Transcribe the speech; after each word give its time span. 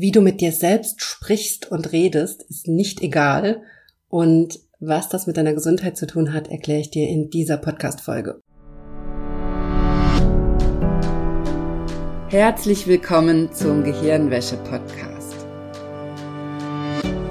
Wie 0.00 0.12
du 0.12 0.20
mit 0.20 0.40
dir 0.40 0.52
selbst 0.52 1.02
sprichst 1.02 1.72
und 1.72 1.90
redest, 1.90 2.44
ist 2.44 2.68
nicht 2.68 3.02
egal. 3.02 3.62
Und 4.08 4.60
was 4.78 5.08
das 5.08 5.26
mit 5.26 5.36
deiner 5.36 5.54
Gesundheit 5.54 5.96
zu 5.96 6.06
tun 6.06 6.32
hat, 6.32 6.46
erkläre 6.46 6.78
ich 6.78 6.90
dir 6.92 7.08
in 7.08 7.30
dieser 7.30 7.56
Podcast-Folge. 7.56 8.40
Herzlich 12.28 12.86
willkommen 12.86 13.52
zum 13.52 13.82
Gehirnwäsche-Podcast. 13.82 15.34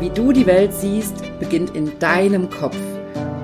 Wie 0.02 0.10
du 0.10 0.34
die 0.34 0.46
Welt 0.46 0.74
siehst, 0.74 1.16
beginnt 1.40 1.74
in 1.74 1.98
deinem 2.00 2.50
Kopf. 2.50 2.78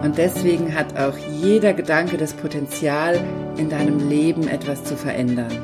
Und 0.03 0.17
deswegen 0.17 0.75
hat 0.75 0.99
auch 0.99 1.17
jeder 1.41 1.73
Gedanke 1.73 2.17
das 2.17 2.33
Potenzial, 2.33 3.21
in 3.55 3.69
deinem 3.69 4.09
Leben 4.09 4.49
etwas 4.49 4.83
zu 4.83 4.97
verändern. 4.97 5.63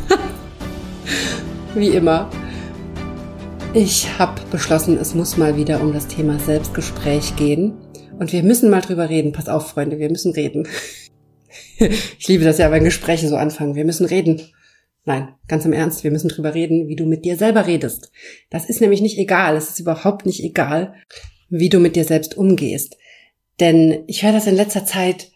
Wie 1.75 1.89
immer. 1.89 2.29
Ich 3.73 4.19
habe 4.19 4.41
beschlossen, 4.51 4.97
es 4.97 5.15
muss 5.15 5.37
mal 5.37 5.55
wieder 5.55 5.81
um 5.81 5.93
das 5.93 6.07
Thema 6.07 6.37
Selbstgespräch 6.39 7.35
gehen. 7.37 7.73
Und 8.19 8.33
wir 8.33 8.43
müssen 8.43 8.69
mal 8.69 8.81
drüber 8.81 9.09
reden. 9.09 9.31
Pass 9.31 9.47
auf, 9.47 9.69
Freunde, 9.69 9.97
wir 9.97 10.09
müssen 10.09 10.33
reden. 10.33 10.67
ich 11.77 12.27
liebe 12.27 12.43
das 12.43 12.57
ja, 12.57 12.69
wenn 12.71 12.83
Gespräche 12.83 13.27
so 13.27 13.37
anfangen. 13.37 13.75
Wir 13.75 13.85
müssen 13.85 14.05
reden. 14.05 14.41
Nein, 15.05 15.29
ganz 15.47 15.65
im 15.65 15.73
Ernst, 15.73 16.03
wir 16.03 16.11
müssen 16.11 16.27
drüber 16.27 16.53
reden, 16.53 16.87
wie 16.87 16.95
du 16.95 17.05
mit 17.05 17.25
dir 17.25 17.37
selber 17.37 17.65
redest. 17.65 18.11
Das 18.49 18.65
ist 18.65 18.81
nämlich 18.81 19.01
nicht 19.01 19.17
egal. 19.17 19.55
Es 19.55 19.69
ist 19.69 19.79
überhaupt 19.79 20.25
nicht 20.25 20.43
egal, 20.43 20.93
wie 21.49 21.69
du 21.69 21.79
mit 21.79 21.95
dir 21.95 22.03
selbst 22.03 22.37
umgehst. 22.37 22.97
Denn 23.59 24.03
ich 24.07 24.23
höre 24.23 24.33
das 24.33 24.47
in 24.47 24.55
letzter 24.55 24.85
Zeit 24.85 25.31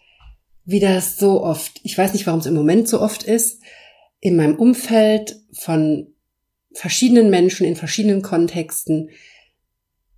wieder 0.64 1.00
so 1.00 1.42
oft. 1.42 1.80
Ich 1.82 1.96
weiß 1.96 2.12
nicht, 2.12 2.26
warum 2.26 2.40
es 2.40 2.46
im 2.46 2.54
Moment 2.54 2.88
so 2.88 3.00
oft 3.00 3.22
ist. 3.22 3.62
In 4.20 4.36
meinem 4.36 4.56
Umfeld 4.56 5.40
von 5.52 6.12
verschiedenen 6.76 7.30
Menschen 7.30 7.66
in 7.66 7.74
verschiedenen 7.74 8.22
Kontexten 8.22 9.10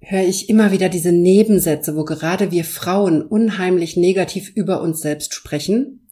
höre 0.00 0.24
ich 0.24 0.48
immer 0.48 0.72
wieder 0.72 0.88
diese 0.88 1.12
Nebensätze, 1.12 1.96
wo 1.96 2.04
gerade 2.04 2.50
wir 2.50 2.64
Frauen 2.64 3.22
unheimlich 3.22 3.96
negativ 3.96 4.50
über 4.54 4.80
uns 4.80 5.00
selbst 5.00 5.34
sprechen 5.34 6.08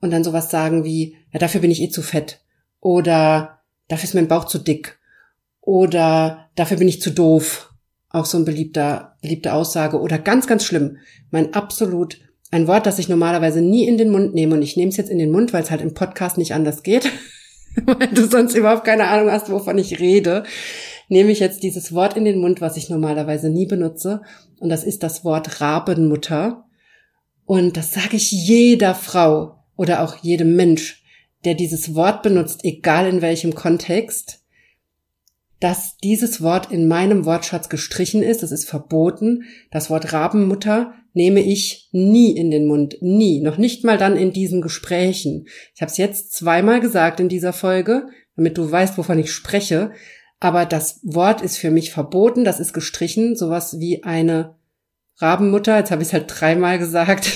und 0.00 0.12
dann 0.12 0.24
sowas 0.24 0.50
sagen 0.50 0.84
wie, 0.84 1.16
ja, 1.32 1.38
dafür 1.38 1.60
bin 1.60 1.70
ich 1.70 1.82
eh 1.82 1.88
zu 1.88 2.02
fett 2.02 2.40
oder 2.80 3.60
dafür 3.88 4.04
ist 4.04 4.14
mein 4.14 4.28
Bauch 4.28 4.44
zu 4.44 4.58
dick 4.58 4.98
oder 5.60 6.50
dafür 6.54 6.76
bin 6.76 6.88
ich 6.88 7.00
zu 7.00 7.10
doof. 7.10 7.72
Auch 8.08 8.24
so 8.24 8.38
ein 8.38 8.44
beliebter, 8.44 9.16
beliebte 9.22 9.52
Aussage 9.52 10.00
oder 10.00 10.18
ganz, 10.18 10.48
ganz 10.48 10.64
schlimm. 10.64 10.98
Mein 11.30 11.54
absolut 11.54 12.18
ein 12.50 12.66
Wort, 12.66 12.86
das 12.86 12.98
ich 12.98 13.08
normalerweise 13.08 13.60
nie 13.60 13.86
in 13.86 13.98
den 13.98 14.10
Mund 14.10 14.34
nehme 14.34 14.56
und 14.56 14.62
ich 14.62 14.76
nehme 14.76 14.90
es 14.90 14.96
jetzt 14.96 15.10
in 15.10 15.18
den 15.18 15.30
Mund, 15.30 15.52
weil 15.52 15.62
es 15.62 15.70
halt 15.70 15.80
im 15.80 15.94
Podcast 15.94 16.38
nicht 16.38 16.54
anders 16.54 16.82
geht. 16.82 17.10
weil 17.86 18.08
du 18.08 18.26
sonst 18.26 18.54
überhaupt 18.54 18.84
keine 18.84 19.08
Ahnung 19.08 19.30
hast, 19.30 19.50
wovon 19.50 19.78
ich 19.78 20.00
rede, 20.00 20.44
nehme 21.08 21.30
ich 21.30 21.40
jetzt 21.40 21.62
dieses 21.62 21.94
Wort 21.94 22.16
in 22.16 22.24
den 22.24 22.40
Mund, 22.40 22.60
was 22.60 22.76
ich 22.76 22.88
normalerweise 22.88 23.50
nie 23.50 23.66
benutze. 23.66 24.22
Und 24.58 24.68
das 24.68 24.84
ist 24.84 25.02
das 25.02 25.24
Wort 25.24 25.60
Rabenmutter. 25.60 26.64
Und 27.44 27.76
das 27.76 27.92
sage 27.92 28.16
ich 28.16 28.30
jeder 28.30 28.94
Frau 28.94 29.56
oder 29.76 30.02
auch 30.02 30.16
jedem 30.16 30.56
Mensch, 30.56 31.02
der 31.44 31.54
dieses 31.54 31.94
Wort 31.94 32.22
benutzt, 32.22 32.64
egal 32.64 33.08
in 33.08 33.22
welchem 33.22 33.54
Kontext, 33.54 34.39
dass 35.60 35.98
dieses 35.98 36.42
Wort 36.42 36.72
in 36.72 36.88
meinem 36.88 37.26
Wortschatz 37.26 37.68
gestrichen 37.68 38.22
ist. 38.22 38.42
Es 38.42 38.50
ist 38.50 38.68
verboten. 38.68 39.44
Das 39.70 39.90
Wort 39.90 40.12
Rabenmutter 40.12 40.94
nehme 41.12 41.40
ich 41.40 41.88
nie 41.92 42.34
in 42.34 42.50
den 42.50 42.66
Mund. 42.66 42.96
Nie. 43.00 43.40
Noch 43.40 43.58
nicht 43.58 43.84
mal 43.84 43.98
dann 43.98 44.16
in 44.16 44.32
diesen 44.32 44.62
Gesprächen. 44.62 45.46
Ich 45.74 45.82
habe 45.82 45.90
es 45.90 45.98
jetzt 45.98 46.32
zweimal 46.32 46.80
gesagt 46.80 47.20
in 47.20 47.28
dieser 47.28 47.52
Folge, 47.52 48.06
damit 48.36 48.56
du 48.56 48.70
weißt, 48.70 48.96
wovon 48.96 49.18
ich 49.18 49.32
spreche. 49.32 49.92
Aber 50.40 50.64
das 50.64 51.00
Wort 51.02 51.42
ist 51.42 51.58
für 51.58 51.70
mich 51.70 51.92
verboten. 51.92 52.44
Das 52.44 52.58
ist 52.58 52.72
gestrichen. 52.72 53.36
Sowas 53.36 53.78
wie 53.78 54.02
eine 54.02 54.56
Rabenmutter. 55.18 55.78
Jetzt 55.78 55.90
habe 55.90 56.00
ich 56.00 56.08
es 56.08 56.14
halt 56.14 56.24
dreimal 56.28 56.78
gesagt. 56.78 57.30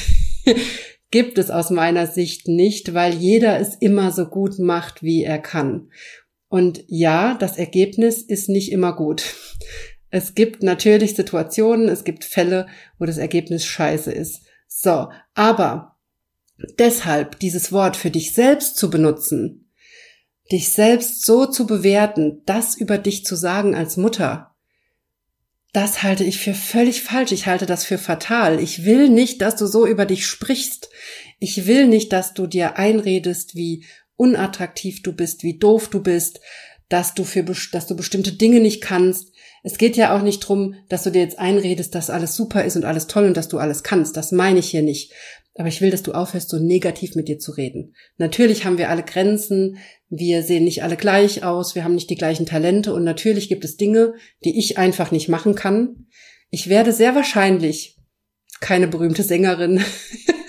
gibt 1.14 1.38
es 1.38 1.48
aus 1.48 1.70
meiner 1.70 2.08
Sicht 2.08 2.48
nicht, 2.48 2.92
weil 2.92 3.14
jeder 3.14 3.60
es 3.60 3.76
immer 3.76 4.10
so 4.10 4.26
gut 4.26 4.58
macht, 4.58 5.00
wie 5.00 5.22
er 5.22 5.38
kann. 5.38 5.90
Und 6.54 6.84
ja, 6.86 7.34
das 7.34 7.56
Ergebnis 7.56 8.22
ist 8.22 8.48
nicht 8.48 8.70
immer 8.70 8.94
gut. 8.94 9.34
Es 10.10 10.36
gibt 10.36 10.62
natürlich 10.62 11.16
Situationen, 11.16 11.88
es 11.88 12.04
gibt 12.04 12.24
Fälle, 12.24 12.68
wo 12.96 13.06
das 13.06 13.18
Ergebnis 13.18 13.64
scheiße 13.66 14.12
ist. 14.12 14.42
So, 14.68 15.08
aber 15.34 15.96
deshalb 16.78 17.40
dieses 17.40 17.72
Wort 17.72 17.96
für 17.96 18.12
dich 18.12 18.34
selbst 18.34 18.76
zu 18.76 18.88
benutzen, 18.88 19.68
dich 20.52 20.68
selbst 20.68 21.26
so 21.26 21.46
zu 21.46 21.66
bewerten, 21.66 22.42
das 22.46 22.76
über 22.76 22.98
dich 22.98 23.24
zu 23.24 23.34
sagen 23.34 23.74
als 23.74 23.96
Mutter, 23.96 24.54
das 25.72 26.04
halte 26.04 26.22
ich 26.22 26.38
für 26.38 26.54
völlig 26.54 27.02
falsch. 27.02 27.32
Ich 27.32 27.48
halte 27.48 27.66
das 27.66 27.84
für 27.84 27.98
fatal. 27.98 28.60
Ich 28.60 28.84
will 28.84 29.08
nicht, 29.08 29.42
dass 29.42 29.56
du 29.56 29.66
so 29.66 29.88
über 29.88 30.06
dich 30.06 30.24
sprichst. 30.24 30.88
Ich 31.40 31.66
will 31.66 31.88
nicht, 31.88 32.12
dass 32.12 32.32
du 32.32 32.46
dir 32.46 32.78
einredest, 32.78 33.56
wie 33.56 33.84
unattraktiv 34.16 35.02
du 35.02 35.12
bist, 35.12 35.42
wie 35.42 35.58
doof 35.58 35.88
du 35.88 36.02
bist, 36.02 36.40
dass 36.88 37.14
du 37.14 37.24
für, 37.24 37.42
dass 37.42 37.86
du 37.86 37.96
bestimmte 37.96 38.32
Dinge 38.32 38.60
nicht 38.60 38.80
kannst, 38.80 39.34
es 39.66 39.78
geht 39.78 39.96
ja 39.96 40.14
auch 40.14 40.20
nicht 40.20 40.40
drum, 40.40 40.74
dass 40.90 41.04
du 41.04 41.10
dir 41.10 41.22
jetzt 41.22 41.38
einredest, 41.38 41.94
dass 41.94 42.10
alles 42.10 42.36
super 42.36 42.64
ist 42.64 42.76
und 42.76 42.84
alles 42.84 43.06
toll 43.06 43.24
und 43.24 43.36
dass 43.36 43.48
du 43.48 43.56
alles 43.56 43.82
kannst. 43.82 44.14
Das 44.14 44.30
meine 44.30 44.58
ich 44.58 44.68
hier 44.68 44.82
nicht. 44.82 45.10
Aber 45.54 45.68
ich 45.68 45.80
will, 45.80 45.90
dass 45.90 46.02
du 46.02 46.12
aufhörst, 46.12 46.50
so 46.50 46.58
negativ 46.58 47.14
mit 47.14 47.28
dir 47.28 47.38
zu 47.38 47.52
reden. 47.52 47.94
Natürlich 48.18 48.66
haben 48.66 48.76
wir 48.76 48.90
alle 48.90 49.04
Grenzen, 49.04 49.78
wir 50.10 50.42
sehen 50.42 50.64
nicht 50.64 50.82
alle 50.82 50.96
gleich 50.96 51.44
aus, 51.44 51.74
wir 51.74 51.82
haben 51.82 51.94
nicht 51.94 52.10
die 52.10 52.16
gleichen 52.16 52.44
Talente 52.44 52.92
und 52.92 53.04
natürlich 53.04 53.48
gibt 53.48 53.64
es 53.64 53.78
Dinge, 53.78 54.14
die 54.44 54.58
ich 54.58 54.76
einfach 54.76 55.10
nicht 55.12 55.30
machen 55.30 55.54
kann. 55.54 56.08
Ich 56.50 56.68
werde 56.68 56.92
sehr 56.92 57.14
wahrscheinlich 57.14 57.96
keine 58.60 58.86
berühmte 58.86 59.22
Sängerin 59.22 59.82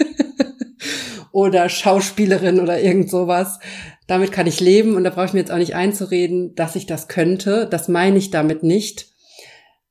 oder 1.35 1.67
Schauspielerin 1.67 2.61
oder 2.61 2.79
irgend 2.79 3.09
sowas. 3.09 3.59
Damit 4.07 4.31
kann 4.31 4.47
ich 4.47 4.61
leben 4.61 4.95
und 4.95 5.03
da 5.03 5.09
brauche 5.09 5.25
ich 5.25 5.33
mir 5.33 5.41
jetzt 5.41 5.51
auch 5.51 5.57
nicht 5.57 5.75
einzureden, 5.75 6.55
dass 6.55 6.77
ich 6.77 6.85
das 6.85 7.09
könnte. 7.09 7.67
Das 7.69 7.89
meine 7.89 8.17
ich 8.17 8.31
damit 8.31 8.63
nicht, 8.63 9.09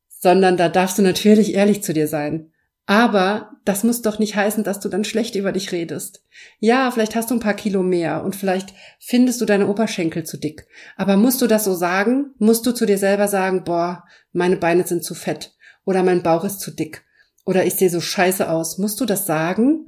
sondern 0.08 0.56
da 0.56 0.70
darfst 0.70 0.96
du 0.96 1.02
natürlich 1.02 1.52
ehrlich 1.52 1.82
zu 1.82 1.92
dir 1.92 2.08
sein. 2.08 2.50
Aber 2.86 3.50
das 3.66 3.84
muss 3.84 4.00
doch 4.00 4.18
nicht 4.18 4.36
heißen, 4.36 4.64
dass 4.64 4.80
du 4.80 4.88
dann 4.88 5.04
schlecht 5.04 5.34
über 5.34 5.52
dich 5.52 5.70
redest. 5.70 6.24
Ja, 6.60 6.90
vielleicht 6.90 7.14
hast 7.14 7.30
du 7.30 7.34
ein 7.34 7.40
paar 7.40 7.52
Kilo 7.52 7.82
mehr 7.82 8.24
und 8.24 8.34
vielleicht 8.34 8.72
findest 8.98 9.38
du 9.42 9.44
deine 9.44 9.68
Oberschenkel 9.68 10.24
zu 10.24 10.38
dick. 10.38 10.66
Aber 10.96 11.18
musst 11.18 11.42
du 11.42 11.46
das 11.46 11.64
so 11.64 11.74
sagen? 11.74 12.32
Musst 12.38 12.64
du 12.64 12.72
zu 12.72 12.86
dir 12.86 12.96
selber 12.96 13.28
sagen, 13.28 13.64
boah, 13.64 14.04
meine 14.32 14.56
Beine 14.56 14.86
sind 14.86 15.04
zu 15.04 15.14
fett 15.14 15.52
oder 15.84 16.02
mein 16.02 16.22
Bauch 16.22 16.44
ist 16.44 16.60
zu 16.60 16.70
dick 16.70 17.04
oder 17.44 17.66
ich 17.66 17.74
sehe 17.74 17.90
so 17.90 18.00
scheiße 18.00 18.48
aus. 18.48 18.78
Musst 18.78 18.98
du 18.98 19.04
das 19.04 19.26
sagen? 19.26 19.84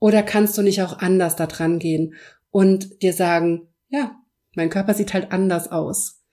Oder 0.00 0.24
kannst 0.24 0.58
du 0.58 0.62
nicht 0.62 0.82
auch 0.82 0.98
anders 0.98 1.36
da 1.36 1.46
dran 1.46 1.78
gehen 1.78 2.14
und 2.50 3.02
dir 3.02 3.12
sagen, 3.12 3.68
ja, 3.88 4.16
mein 4.56 4.70
Körper 4.70 4.94
sieht 4.94 5.14
halt 5.14 5.30
anders 5.30 5.70
aus. 5.70 6.24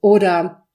Oder 0.00 0.66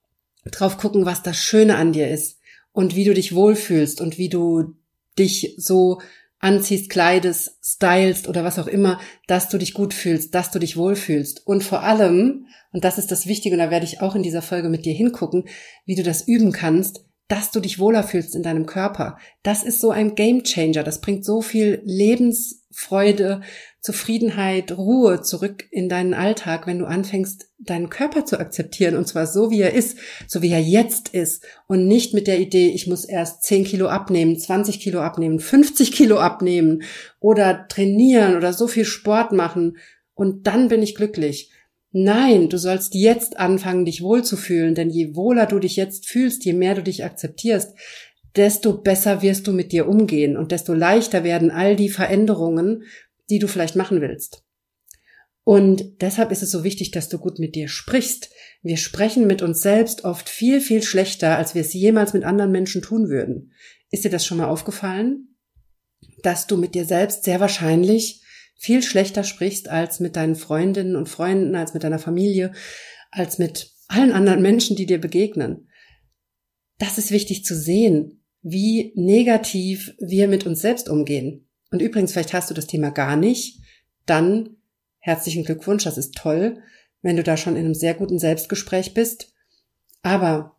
drauf 0.44 0.78
gucken, 0.78 1.06
was 1.06 1.22
das 1.22 1.36
Schöne 1.36 1.76
an 1.76 1.92
dir 1.92 2.08
ist 2.08 2.38
und 2.72 2.94
wie 2.94 3.04
du 3.04 3.14
dich 3.14 3.34
wohlfühlst 3.34 4.00
und 4.00 4.18
wie 4.18 4.28
du 4.28 4.76
dich 5.18 5.54
so 5.58 6.00
anziehst, 6.38 6.90
kleidest, 6.90 7.58
stylst 7.64 8.28
oder 8.28 8.44
was 8.44 8.58
auch 8.58 8.68
immer, 8.68 9.00
dass 9.26 9.48
du 9.48 9.58
dich 9.58 9.74
gut 9.74 9.92
fühlst, 9.92 10.34
dass 10.34 10.50
du 10.50 10.58
dich 10.58 10.76
wohlfühlst. 10.76 11.44
Und 11.46 11.64
vor 11.64 11.82
allem, 11.82 12.46
und 12.72 12.84
das 12.84 12.98
ist 12.98 13.10
das 13.10 13.26
Wichtige, 13.26 13.54
und 13.54 13.58
da 13.58 13.70
werde 13.70 13.86
ich 13.86 14.00
auch 14.00 14.14
in 14.14 14.22
dieser 14.22 14.42
Folge 14.42 14.68
mit 14.68 14.84
dir 14.84 14.92
hingucken, 14.92 15.48
wie 15.84 15.96
du 15.96 16.04
das 16.04 16.28
üben 16.28 16.52
kannst, 16.52 17.07
dass 17.28 17.50
du 17.50 17.60
dich 17.60 17.78
wohler 17.78 18.02
fühlst 18.02 18.34
in 18.34 18.42
deinem 18.42 18.64
Körper. 18.64 19.18
Das 19.42 19.62
ist 19.62 19.80
so 19.80 19.90
ein 19.90 20.14
Game 20.14 20.42
Changer. 20.44 20.82
Das 20.82 21.02
bringt 21.02 21.26
so 21.26 21.42
viel 21.42 21.82
Lebensfreude, 21.84 23.42
Zufriedenheit, 23.80 24.76
Ruhe 24.76 25.20
zurück 25.20 25.66
in 25.70 25.90
deinen 25.90 26.14
Alltag, 26.14 26.66
wenn 26.66 26.78
du 26.78 26.86
anfängst, 26.86 27.50
deinen 27.58 27.90
Körper 27.90 28.24
zu 28.24 28.40
akzeptieren. 28.40 28.96
Und 28.96 29.06
zwar 29.06 29.26
so, 29.26 29.50
wie 29.50 29.60
er 29.60 29.74
ist, 29.74 29.98
so 30.26 30.40
wie 30.40 30.50
er 30.50 30.60
jetzt 30.60 31.10
ist. 31.10 31.44
Und 31.66 31.86
nicht 31.86 32.14
mit 32.14 32.26
der 32.26 32.40
Idee, 32.40 32.68
ich 32.68 32.86
muss 32.86 33.04
erst 33.04 33.42
10 33.42 33.64
Kilo 33.64 33.88
abnehmen, 33.88 34.38
20 34.38 34.80
Kilo 34.80 35.00
abnehmen, 35.00 35.38
50 35.38 35.92
Kilo 35.92 36.18
abnehmen 36.18 36.82
oder 37.20 37.68
trainieren 37.68 38.36
oder 38.36 38.54
so 38.54 38.68
viel 38.68 38.86
Sport 38.86 39.32
machen. 39.32 39.76
Und 40.14 40.46
dann 40.46 40.68
bin 40.68 40.82
ich 40.82 40.94
glücklich. 40.94 41.50
Nein, 41.90 42.48
du 42.48 42.58
sollst 42.58 42.94
jetzt 42.94 43.38
anfangen, 43.38 43.86
dich 43.86 44.02
wohlzufühlen, 44.02 44.74
denn 44.74 44.90
je 44.90 45.14
wohler 45.14 45.46
du 45.46 45.58
dich 45.58 45.76
jetzt 45.76 46.06
fühlst, 46.06 46.44
je 46.44 46.52
mehr 46.52 46.74
du 46.74 46.82
dich 46.82 47.04
akzeptierst, 47.04 47.74
desto 48.36 48.78
besser 48.78 49.22
wirst 49.22 49.46
du 49.46 49.52
mit 49.52 49.72
dir 49.72 49.88
umgehen 49.88 50.36
und 50.36 50.52
desto 50.52 50.74
leichter 50.74 51.24
werden 51.24 51.50
all 51.50 51.76
die 51.76 51.88
Veränderungen, 51.88 52.84
die 53.30 53.38
du 53.38 53.48
vielleicht 53.48 53.74
machen 53.74 54.00
willst. 54.00 54.44
Und 55.44 56.02
deshalb 56.02 56.30
ist 56.30 56.42
es 56.42 56.50
so 56.50 56.62
wichtig, 56.62 56.90
dass 56.90 57.08
du 57.08 57.18
gut 57.18 57.38
mit 57.38 57.54
dir 57.54 57.68
sprichst. 57.68 58.28
Wir 58.62 58.76
sprechen 58.76 59.26
mit 59.26 59.40
uns 59.40 59.62
selbst 59.62 60.04
oft 60.04 60.28
viel, 60.28 60.60
viel 60.60 60.82
schlechter, 60.82 61.38
als 61.38 61.54
wir 61.54 61.62
es 61.62 61.72
jemals 61.72 62.12
mit 62.12 62.24
anderen 62.24 62.52
Menschen 62.52 62.82
tun 62.82 63.08
würden. 63.08 63.52
Ist 63.90 64.04
dir 64.04 64.10
das 64.10 64.26
schon 64.26 64.36
mal 64.36 64.48
aufgefallen? 64.48 65.36
Dass 66.22 66.46
du 66.46 66.58
mit 66.58 66.74
dir 66.74 66.84
selbst 66.84 67.24
sehr 67.24 67.40
wahrscheinlich 67.40 68.22
viel 68.58 68.82
schlechter 68.82 69.22
sprichst 69.22 69.68
als 69.68 70.00
mit 70.00 70.16
deinen 70.16 70.34
Freundinnen 70.34 70.96
und 70.96 71.08
Freunden, 71.08 71.54
als 71.54 71.74
mit 71.74 71.84
deiner 71.84 72.00
Familie, 72.00 72.52
als 73.10 73.38
mit 73.38 73.70
allen 73.86 74.12
anderen 74.12 74.42
Menschen, 74.42 74.76
die 74.76 74.84
dir 74.84 75.00
begegnen. 75.00 75.68
Das 76.78 76.98
ist 76.98 77.12
wichtig 77.12 77.44
zu 77.44 77.54
sehen, 77.54 78.24
wie 78.42 78.92
negativ 78.96 79.94
wir 79.98 80.28
mit 80.28 80.44
uns 80.44 80.60
selbst 80.60 80.88
umgehen. 80.88 81.48
Und 81.70 81.80
übrigens, 81.80 82.12
vielleicht 82.12 82.34
hast 82.34 82.50
du 82.50 82.54
das 82.54 82.66
Thema 82.66 82.90
gar 82.90 83.16
nicht, 83.16 83.60
dann 84.06 84.56
herzlichen 84.98 85.44
Glückwunsch, 85.44 85.84
das 85.84 85.96
ist 85.96 86.14
toll, 86.14 86.60
wenn 87.00 87.16
du 87.16 87.22
da 87.22 87.36
schon 87.36 87.54
in 87.54 87.64
einem 87.64 87.74
sehr 87.74 87.94
guten 87.94 88.18
Selbstgespräch 88.18 88.92
bist. 88.92 89.32
Aber 90.02 90.56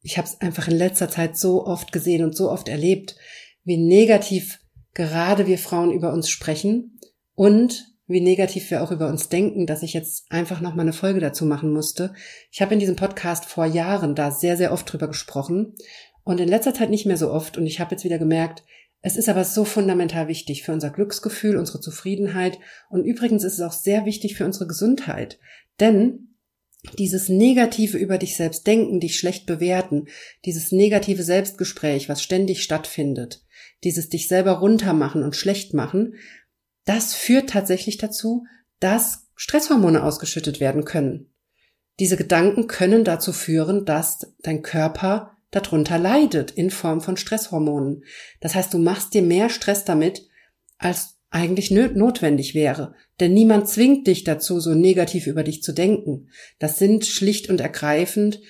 ich 0.00 0.16
habe 0.16 0.26
es 0.26 0.40
einfach 0.40 0.68
in 0.68 0.76
letzter 0.76 1.10
Zeit 1.10 1.36
so 1.36 1.66
oft 1.66 1.92
gesehen 1.92 2.24
und 2.24 2.34
so 2.34 2.50
oft 2.50 2.68
erlebt, 2.68 3.16
wie 3.64 3.76
negativ 3.76 4.60
gerade 4.94 5.46
wir 5.46 5.58
Frauen 5.58 5.92
über 5.92 6.12
uns 6.12 6.30
sprechen 6.30 6.93
und 7.34 7.94
wie 8.06 8.20
negativ 8.20 8.70
wir 8.70 8.82
auch 8.82 8.90
über 8.90 9.08
uns 9.08 9.28
denken, 9.28 9.66
dass 9.66 9.82
ich 9.82 9.94
jetzt 9.94 10.30
einfach 10.30 10.60
noch 10.60 10.74
mal 10.74 10.82
eine 10.82 10.92
Folge 10.92 11.20
dazu 11.20 11.46
machen 11.46 11.72
musste. 11.72 12.14
Ich 12.50 12.60
habe 12.60 12.74
in 12.74 12.80
diesem 12.80 12.96
Podcast 12.96 13.46
vor 13.46 13.64
Jahren 13.64 14.14
da 14.14 14.30
sehr, 14.30 14.56
sehr 14.56 14.72
oft 14.72 14.92
drüber 14.92 15.08
gesprochen 15.08 15.74
und 16.22 16.38
in 16.38 16.48
letzter 16.48 16.74
Zeit 16.74 16.90
nicht 16.90 17.06
mehr 17.06 17.16
so 17.16 17.30
oft. 17.30 17.56
Und 17.56 17.66
ich 17.66 17.80
habe 17.80 17.92
jetzt 17.92 18.04
wieder 18.04 18.18
gemerkt, 18.18 18.62
es 19.00 19.16
ist 19.16 19.28
aber 19.28 19.44
so 19.44 19.64
fundamental 19.64 20.28
wichtig 20.28 20.62
für 20.62 20.72
unser 20.72 20.90
Glücksgefühl, 20.90 21.56
unsere 21.56 21.80
Zufriedenheit 21.80 22.58
und 22.88 23.04
übrigens 23.04 23.44
ist 23.44 23.54
es 23.54 23.60
auch 23.60 23.72
sehr 23.72 24.06
wichtig 24.06 24.36
für 24.36 24.46
unsere 24.46 24.66
Gesundheit. 24.66 25.38
Denn 25.78 26.34
dieses 26.98 27.28
negative 27.28 27.98
über 27.98 28.18
dich 28.18 28.36
selbst 28.36 28.66
denken, 28.66 29.00
dich 29.00 29.18
schlecht 29.18 29.46
bewerten, 29.46 30.06
dieses 30.44 30.72
negative 30.72 31.22
Selbstgespräch, 31.22 32.08
was 32.08 32.22
ständig 32.22 32.62
stattfindet, 32.62 33.42
dieses 33.84 34.08
dich 34.08 34.28
selber 34.28 34.52
runtermachen 34.52 35.22
und 35.22 35.36
schlecht 35.36 35.74
machen, 35.74 36.14
das 36.84 37.14
führt 37.14 37.50
tatsächlich 37.50 37.98
dazu, 37.98 38.44
dass 38.80 39.28
Stresshormone 39.36 40.02
ausgeschüttet 40.02 40.60
werden 40.60 40.84
können. 40.84 41.32
Diese 42.00 42.16
Gedanken 42.16 42.66
können 42.66 43.04
dazu 43.04 43.32
führen, 43.32 43.84
dass 43.84 44.34
dein 44.42 44.62
Körper 44.62 45.36
darunter 45.50 45.98
leidet 45.98 46.50
in 46.50 46.70
Form 46.70 47.00
von 47.00 47.16
Stresshormonen. 47.16 48.04
Das 48.40 48.54
heißt, 48.54 48.74
du 48.74 48.78
machst 48.78 49.14
dir 49.14 49.22
mehr 49.22 49.48
Stress 49.48 49.84
damit, 49.84 50.26
als 50.78 51.14
eigentlich 51.30 51.70
notwendig 51.70 52.54
wäre. 52.54 52.94
Denn 53.20 53.34
niemand 53.34 53.68
zwingt 53.68 54.06
dich 54.06 54.24
dazu, 54.24 54.60
so 54.60 54.74
negativ 54.74 55.26
über 55.26 55.42
dich 55.42 55.62
zu 55.62 55.72
denken. 55.72 56.28
Das 56.58 56.78
sind 56.78 57.06
schlicht 57.06 57.48
und 57.48 57.60
ergreifend, 57.60 58.40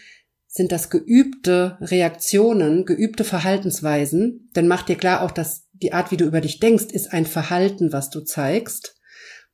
sind 0.47 0.71
das 0.71 0.91
geübte 0.91 1.79
Reaktionen, 1.81 2.85
geübte 2.85 3.25
Verhaltensweisen. 3.25 4.51
Denn 4.55 4.69
mach 4.69 4.83
dir 4.83 4.97
klar 4.97 5.23
auch, 5.23 5.31
dass 5.31 5.64
die 5.75 5.93
Art, 5.93 6.11
wie 6.11 6.17
du 6.17 6.25
über 6.25 6.41
dich 6.41 6.61
denkst, 6.61 6.87
ist 6.93 7.13
ein 7.13 7.27
Verhalten, 7.27 7.93
was 7.93 8.11
du 8.11 8.21
zeigst. 8.21 8.97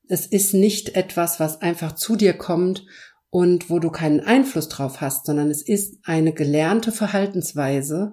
Es 0.08 0.26
ist 0.26 0.54
nicht 0.54 0.96
etwas, 0.96 1.40
was 1.40 1.62
einfach 1.62 1.94
zu 1.94 2.16
dir 2.16 2.34
kommt 2.34 2.84
und 3.30 3.70
wo 3.70 3.78
du 3.78 3.90
keinen 3.90 4.20
Einfluss 4.20 4.68
drauf 4.68 5.00
hast, 5.00 5.26
sondern 5.26 5.50
es 5.50 5.62
ist 5.62 5.98
eine 6.04 6.32
gelernte 6.32 6.92
Verhaltensweise, 6.92 8.12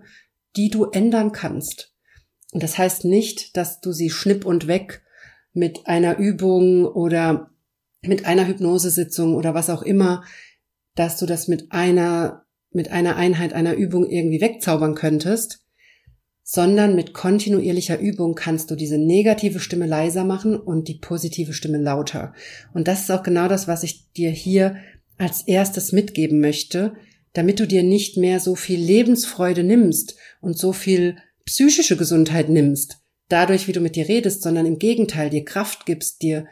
die 0.55 0.69
du 0.69 0.85
ändern 0.85 1.31
kannst. 1.31 1.93
Und 2.51 2.63
das 2.63 2.77
heißt 2.77 3.03
nicht, 3.03 3.57
dass 3.57 3.81
du 3.81 3.91
sie 3.91 4.09
schnipp 4.09 4.45
und 4.45 4.67
weg 4.67 5.03
mit 5.53 5.87
einer 5.87 6.17
Übung 6.17 6.85
oder 6.85 7.51
mit 8.01 8.25
einer 8.25 8.47
Hypnosesitzung 8.47 9.35
oder 9.35 9.53
was 9.53 9.69
auch 9.69 9.81
immer, 9.81 10.23
dass 10.95 11.17
du 11.17 11.25
das 11.25 11.47
mit 11.47 11.71
einer, 11.71 12.45
mit 12.71 12.91
einer 12.91 13.17
Einheit 13.17 13.53
einer 13.53 13.73
Übung 13.73 14.07
irgendwie 14.07 14.39
wegzaubern 14.39 14.95
könntest, 14.95 15.66
sondern 16.49 16.95
mit 16.95 17.13
kontinuierlicher 17.13 17.99
Übung 17.99 18.33
kannst 18.33 18.71
du 18.71 18.75
diese 18.75 18.97
negative 18.97 19.59
Stimme 19.59 19.85
leiser 19.85 20.23
machen 20.23 20.55
und 20.55 20.87
die 20.87 20.97
positive 20.97 21.51
Stimme 21.51 21.77
lauter. 21.77 22.33
Und 22.73 22.87
das 22.87 23.01
ist 23.01 23.11
auch 23.11 23.21
genau 23.21 23.49
das, 23.49 23.67
was 23.67 23.83
ich 23.83 24.09
dir 24.13 24.29
hier 24.29 24.77
als 25.17 25.41
erstes 25.41 25.91
mitgeben 25.91 26.39
möchte, 26.39 26.93
damit 27.33 27.59
du 27.59 27.67
dir 27.67 27.83
nicht 27.83 28.15
mehr 28.15 28.39
so 28.39 28.55
viel 28.55 28.79
Lebensfreude 28.79 29.65
nimmst 29.65 30.15
und 30.39 30.57
so 30.57 30.71
viel 30.71 31.17
psychische 31.43 31.97
Gesundheit 31.97 32.47
nimmst, 32.47 32.99
dadurch, 33.27 33.67
wie 33.67 33.73
du 33.73 33.81
mit 33.81 33.97
dir 33.97 34.07
redest, 34.07 34.41
sondern 34.41 34.65
im 34.65 34.79
Gegenteil 34.79 35.29
dir 35.29 35.43
Kraft 35.43 35.85
gibst, 35.85 36.21
dir 36.21 36.47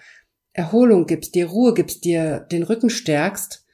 Erholung 0.52 1.06
gibst, 1.06 1.36
dir 1.36 1.46
Ruhe 1.46 1.74
gibst, 1.74 2.04
dir 2.04 2.42
den 2.52 2.64
Rücken 2.64 2.90
stärkst, 2.90 3.65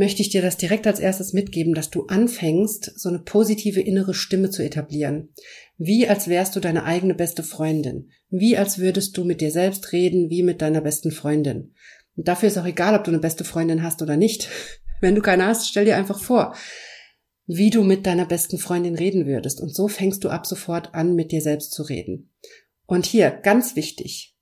möchte 0.00 0.22
ich 0.22 0.30
dir 0.30 0.40
das 0.40 0.56
direkt 0.56 0.86
als 0.86 0.98
erstes 0.98 1.34
mitgeben, 1.34 1.74
dass 1.74 1.90
du 1.90 2.06
anfängst, 2.06 2.98
so 2.98 3.10
eine 3.10 3.18
positive 3.18 3.82
innere 3.82 4.14
Stimme 4.14 4.48
zu 4.48 4.64
etablieren. 4.64 5.28
Wie 5.76 6.08
als 6.08 6.26
wärst 6.26 6.56
du 6.56 6.60
deine 6.60 6.84
eigene 6.84 7.14
beste 7.14 7.42
Freundin. 7.42 8.08
Wie 8.30 8.56
als 8.56 8.78
würdest 8.78 9.14
du 9.18 9.24
mit 9.24 9.42
dir 9.42 9.50
selbst 9.50 9.92
reden, 9.92 10.30
wie 10.30 10.42
mit 10.42 10.62
deiner 10.62 10.80
besten 10.80 11.10
Freundin. 11.10 11.74
Und 12.16 12.28
dafür 12.28 12.48
ist 12.48 12.56
auch 12.56 12.64
egal, 12.64 12.94
ob 12.94 13.04
du 13.04 13.10
eine 13.10 13.20
beste 13.20 13.44
Freundin 13.44 13.82
hast 13.82 14.00
oder 14.00 14.16
nicht. 14.16 14.48
Wenn 15.02 15.14
du 15.14 15.20
keine 15.20 15.44
hast, 15.44 15.68
stell 15.68 15.84
dir 15.84 15.98
einfach 15.98 16.18
vor, 16.18 16.54
wie 17.46 17.68
du 17.68 17.84
mit 17.84 18.06
deiner 18.06 18.24
besten 18.24 18.56
Freundin 18.56 18.94
reden 18.94 19.26
würdest. 19.26 19.60
Und 19.60 19.74
so 19.74 19.86
fängst 19.86 20.24
du 20.24 20.30
ab 20.30 20.46
sofort 20.46 20.94
an, 20.94 21.14
mit 21.14 21.30
dir 21.30 21.42
selbst 21.42 21.72
zu 21.72 21.82
reden. 21.82 22.32
Und 22.86 23.04
hier, 23.04 23.30
ganz 23.30 23.76
wichtig, 23.76 24.34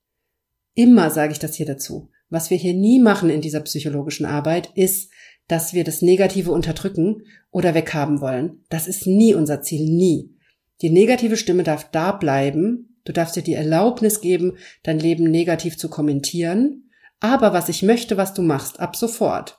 immer 0.75 1.11
sage 1.11 1.33
ich 1.33 1.41
das 1.41 1.57
hier 1.57 1.67
dazu, 1.67 2.11
was 2.29 2.49
wir 2.49 2.57
hier 2.59 2.75
nie 2.75 3.01
machen 3.01 3.29
in 3.29 3.41
dieser 3.41 3.61
psychologischen 3.61 4.25
Arbeit, 4.25 4.71
ist, 4.77 5.11
dass 5.49 5.73
wir 5.73 5.85
das 5.85 6.03
Negative 6.03 6.53
unterdrücken 6.53 7.23
oder 7.51 7.75
weghaben 7.75 8.21
wollen. 8.21 8.65
Das 8.69 8.87
ist 8.87 9.07
nie 9.07 9.35
unser 9.35 9.63
Ziel, 9.63 9.91
nie. 9.91 10.35
Die 10.81 10.91
negative 10.91 11.37
Stimme 11.37 11.65
darf 11.65 11.91
da 11.91 12.13
bleiben. 12.13 13.01
Du 13.05 13.13
darfst 13.13 13.35
dir 13.37 13.43
die 13.43 13.55
Erlaubnis 13.55 14.21
geben, 14.21 14.59
dein 14.83 15.01
Leben 15.01 15.31
negativ 15.31 15.77
zu 15.77 15.89
kommentieren. 15.89 16.91
Aber 17.21 17.53
was 17.53 17.69
ich 17.69 17.83
möchte, 17.83 18.17
was 18.17 18.35
du 18.35 18.43
machst, 18.43 18.79
ab 18.79 18.95
sofort, 18.95 19.59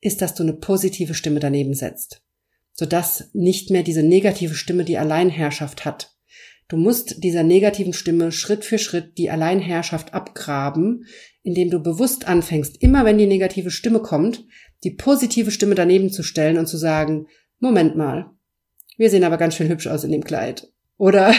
ist, 0.00 0.22
dass 0.22 0.34
du 0.34 0.42
eine 0.42 0.54
positive 0.54 1.14
Stimme 1.14 1.38
daneben 1.38 1.74
setzt 1.74 2.22
sodass 2.76 3.30
nicht 3.32 3.70
mehr 3.70 3.82
diese 3.82 4.02
negative 4.02 4.54
Stimme 4.54 4.84
die 4.84 4.98
Alleinherrschaft 4.98 5.84
hat. 5.84 6.15
Du 6.68 6.76
musst 6.76 7.22
dieser 7.22 7.44
negativen 7.44 7.92
Stimme 7.92 8.32
Schritt 8.32 8.64
für 8.64 8.78
Schritt 8.78 9.18
die 9.18 9.30
Alleinherrschaft 9.30 10.14
abgraben, 10.14 11.06
indem 11.42 11.70
du 11.70 11.80
bewusst 11.80 12.26
anfängst, 12.26 12.82
immer 12.82 13.04
wenn 13.04 13.18
die 13.18 13.26
negative 13.26 13.70
Stimme 13.70 14.00
kommt, 14.00 14.44
die 14.82 14.90
positive 14.90 15.52
Stimme 15.52 15.76
daneben 15.76 16.10
zu 16.10 16.24
stellen 16.24 16.58
und 16.58 16.66
zu 16.66 16.76
sagen, 16.76 17.26
Moment 17.60 17.96
mal, 17.96 18.30
wir 18.96 19.10
sehen 19.10 19.24
aber 19.24 19.36
ganz 19.36 19.54
schön 19.54 19.68
hübsch 19.68 19.86
aus 19.86 20.04
in 20.04 20.10
dem 20.10 20.24
Kleid. 20.24 20.72
Oder 20.96 21.34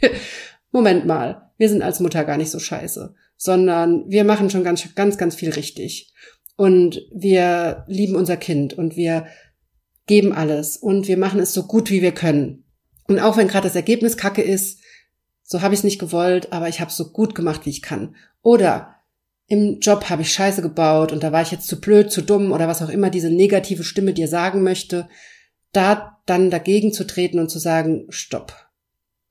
Moment 0.70 1.04
mal, 1.04 1.50
wir 1.58 1.68
sind 1.68 1.82
als 1.82 2.00
Mutter 2.00 2.24
gar 2.24 2.38
nicht 2.38 2.50
so 2.50 2.58
scheiße, 2.58 3.14
sondern 3.36 4.04
wir 4.08 4.24
machen 4.24 4.48
schon 4.48 4.64
ganz, 4.64 4.94
ganz, 4.94 5.18
ganz 5.18 5.34
viel 5.34 5.50
richtig. 5.50 6.14
Und 6.56 7.02
wir 7.14 7.84
lieben 7.88 8.16
unser 8.16 8.36
Kind 8.36 8.72
und 8.74 8.96
wir 8.96 9.26
geben 10.06 10.32
alles 10.32 10.76
und 10.76 11.08
wir 11.08 11.18
machen 11.18 11.40
es 11.40 11.52
so 11.52 11.64
gut 11.64 11.90
wie 11.90 12.02
wir 12.02 12.12
können. 12.12 12.64
Und 13.08 13.18
auch 13.20 13.36
wenn 13.36 13.48
gerade 13.48 13.66
das 13.66 13.76
Ergebnis 13.76 14.16
kacke 14.16 14.42
ist, 14.42 14.80
so 15.42 15.62
habe 15.62 15.74
ich 15.74 15.80
es 15.80 15.84
nicht 15.84 15.98
gewollt, 15.98 16.52
aber 16.52 16.68
ich 16.68 16.80
habe 16.80 16.90
es 16.90 16.96
so 16.96 17.10
gut 17.10 17.34
gemacht, 17.34 17.66
wie 17.66 17.70
ich 17.70 17.82
kann. 17.82 18.16
Oder 18.42 18.94
im 19.46 19.80
Job 19.80 20.08
habe 20.08 20.22
ich 20.22 20.32
Scheiße 20.32 20.62
gebaut 20.62 21.12
und 21.12 21.22
da 21.22 21.32
war 21.32 21.42
ich 21.42 21.50
jetzt 21.50 21.66
zu 21.66 21.80
blöd, 21.80 22.10
zu 22.10 22.22
dumm 22.22 22.52
oder 22.52 22.68
was 22.68 22.80
auch 22.80 22.88
immer 22.88 23.10
diese 23.10 23.30
negative 23.30 23.84
Stimme 23.84 24.14
dir 24.14 24.28
sagen 24.28 24.62
möchte, 24.62 25.08
da 25.72 26.18
dann 26.26 26.50
dagegen 26.50 26.92
zu 26.92 27.04
treten 27.04 27.38
und 27.38 27.50
zu 27.50 27.58
sagen, 27.58 28.06
stopp. 28.08 28.54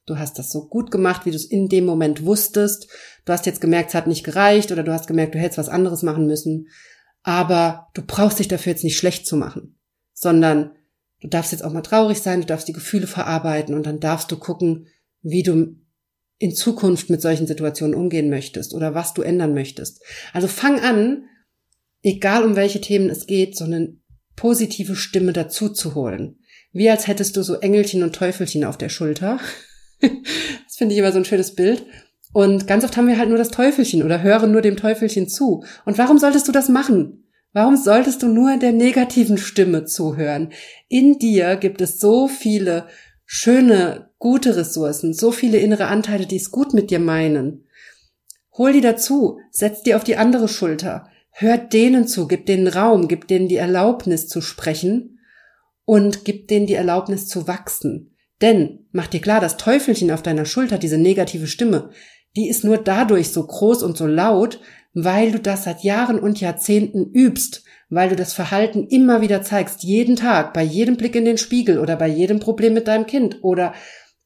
Du 0.06 0.18
hast 0.18 0.38
das 0.38 0.51
so 0.51 0.68
gut 0.68 0.92
gemacht, 0.92 1.25
wie 1.25 1.32
du 1.32 1.36
es 1.38 1.46
in 1.46 1.70
dem 1.70 1.86
Moment 1.86 2.25
wusstest. 2.25 2.88
Du 3.25 3.34
hast 3.34 3.46
jetzt 3.46 3.62
gemerkt, 3.62 3.90
es 3.90 3.96
hat 3.96 4.08
nicht 4.08 4.24
gereicht 4.24 4.72
oder 4.72 4.84
du 4.84 4.92
hast 4.92 5.08
gemerkt, 5.08 5.36
du 5.36 5.40
hättest 5.40 5.60
was 5.60 5.70
anderes 5.70 6.04
machen 6.04 6.25
müssen. 6.25 6.68
Aber 7.24 7.88
du 7.94 8.01
brauchst 8.01 8.40
dich 8.40 8.48
dafür 8.48 8.72
jetzt 8.74 8.84
nicht 8.84 8.98
schlecht 8.98 9.25
zu 9.25 9.38
machen 9.38 9.78
sondern 10.22 10.72
du 11.22 11.28
darfst 11.28 11.51
jetzt 11.51 11.63
auch 11.63 11.72
mal 11.72 11.82
traurig 11.82 12.20
sein, 12.20 12.42
du 12.42 12.48
darfst 12.48 12.68
die 12.68 12.74
Gefühle 12.74 13.08
verarbeiten 13.08 13.74
und 13.75 13.86
dann 13.86 14.00
darfst 14.00 14.32
du 14.32 14.38
gucken, 14.38 14.88
wie 15.22 15.44
du 15.44 15.75
in 16.38 16.56
Zukunft 16.56 17.10
mit 17.10 17.22
solchen 17.22 17.46
Situationen 17.46 17.96
umgehen 17.96 18.30
möchtest 18.30 18.74
oder 18.74 18.96
was 18.96 19.13
du 19.13 19.22
ändern 19.22 19.54
möchtest. 19.54 20.01
Also 20.34 20.48
fang 20.48 20.80
an, 20.80 21.25
egal 22.01 22.44
um 22.44 22.56
welche 22.56 22.82
Themen 22.82 23.10
es 23.10 23.28
geht, 23.28 23.56
so 23.56 23.63
eine 23.63 23.96
positive 24.36 24.96
Stimme 24.96 25.34
dazu 25.34 25.70
zu 25.70 25.94
holen. 25.94 26.40
Wie 26.74 26.90
als 26.90 27.06
hättest 27.06 27.38
du 27.38 27.44
so 27.44 27.56
Engelchen 27.56 28.01
und 28.01 28.16
Teufelchen 28.16 28.63
auf 28.63 28.78
der 28.78 28.90
Schulter. 28.90 29.40
das 30.01 30.75
finde 30.75 30.94
ich 30.94 31.00
immer 31.00 31.12
so 31.12 31.20
ein 31.20 31.25
schönes 31.25 31.54
Bild. 31.54 31.86
Und 32.34 32.66
ganz 32.66 32.84
oft 32.84 32.98
haben 32.98 33.08
wir 33.08 33.20
halt 33.20 33.30
nur 33.30 33.38
das 33.38 33.50
Teufelchen 33.50 34.01
oder 34.01 34.24
hören 34.24 34.51
nur 34.51 34.62
dem 34.62 34.78
Teufelchen 34.78 35.28
zu. 35.28 35.63
Und 35.86 35.98
warum 35.98 36.18
solltest 36.18 36.48
du 36.48 36.51
das 36.51 36.70
machen? 36.70 37.25
Warum 37.53 37.75
solltest 37.75 38.24
du 38.24 38.27
nur 38.27 38.58
der 38.58 38.72
negativen 38.72 39.38
Stimme 39.38 39.86
zuhören? 39.86 40.53
In 40.88 41.20
dir 41.20 41.58
gibt 41.58 41.81
es 41.81 42.00
so 42.00 42.27
viele 42.27 42.88
schöne, 43.25 44.10
gute 44.20 44.55
Ressourcen, 44.55 45.13
so 45.13 45.31
viele 45.31 45.58
innere 45.58 45.88
Anteile, 45.88 46.25
die 46.25 46.38
es 46.38 46.51
gut 46.51 46.74
mit 46.74 46.91
dir 46.91 47.00
meinen. 47.00 47.65
Hol 48.58 48.74
die 48.74 48.81
dazu, 48.81 49.39
setz 49.51 49.84
die 49.84 49.96
auf 49.96 50.03
die 50.03 50.17
andere 50.17 50.48
Schulter, 50.48 51.10
hör 51.31 51.58
denen 51.58 52.08
zu, 52.08 52.27
gib 52.27 52.46
denen 52.46 52.67
Raum, 52.67 53.08
gib 53.08 53.27
denen 53.27 53.48
die 53.48 53.55
Erlaubnis 53.55 54.27
zu 54.27 54.41
sprechen 54.41 55.20
und 55.86 56.24
gib 56.24 56.48
denen 56.48 56.67
die 56.67 56.74
Erlaubnis 56.74 57.27
zu 57.27 57.48
wachsen. 57.48 58.15
Denn, 58.41 58.88
mach 58.91 59.08
dir 59.08 59.22
klar, 59.22 59.39
das 59.39 59.58
Teufelchen 59.58 60.12
auf 60.12 60.22
deiner 60.22 60.46
Schulter, 60.46 60.77
diese 60.77 60.98
negative 60.98 61.48
Stimme, 61.48 61.89
die 62.36 62.50
ist 62.50 62.63
nur 62.63 62.77
dadurch 62.77 63.29
so 63.29 63.46
groß 63.46 63.84
und 63.84 63.98
so 63.98 64.08
laut, 64.08 64.60
weil 64.93 65.31
du 65.31 65.39
das 65.39 65.63
seit 65.63 65.83
Jahren 65.83 66.19
und 66.19 66.39
Jahrzehnten 66.41 67.12
übst, 67.13 67.63
weil 67.89 68.10
du 68.10 68.15
das 68.15 68.33
Verhalten 68.33 68.88
immer 68.88 69.21
wieder 69.21 69.41
zeigst, 69.41 69.83
jeden 69.83 70.15
Tag, 70.15 70.53
bei 70.53 70.63
jedem 70.63 70.98
Blick 70.98 71.15
in 71.15 71.25
den 71.25 71.38
Spiegel 71.38 71.79
oder 71.79 71.95
bei 71.95 72.07
jedem 72.07 72.39
Problem 72.39 72.74
mit 72.74 72.88
deinem 72.88 73.05
Kind 73.05 73.39
oder 73.41 73.74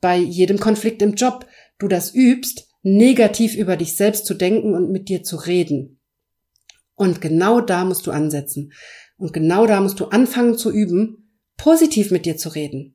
bei 0.02 0.18
jedem 0.18 0.60
Konflikt 0.60 1.02
im 1.02 1.16
Job, 1.16 1.46
du 1.78 1.88
das 1.88 2.14
übst, 2.14 2.68
negativ 2.84 3.56
über 3.56 3.78
dich 3.78 3.96
selbst 3.96 4.26
zu 4.26 4.34
denken 4.34 4.74
und 4.74 4.92
mit 4.92 5.10
dir 5.10 5.24
zu 5.24 5.38
reden. 5.38 6.00
Und 6.96 7.22
genau 7.22 7.62
da 7.62 7.84
musst 7.84 8.08
du 8.08 8.12
ansetzen. 8.12 8.72
Und 9.18 9.34
genau 9.34 9.66
da 9.66 9.82
musst 9.82 10.00
du 10.00 10.06
anfangen 10.06 10.58
zu 10.58 10.72
üben, 10.72 11.40
positiv 11.58 12.12
mit 12.12 12.26
dir 12.26 12.38
zu 12.38 12.50
reden. 12.50 12.95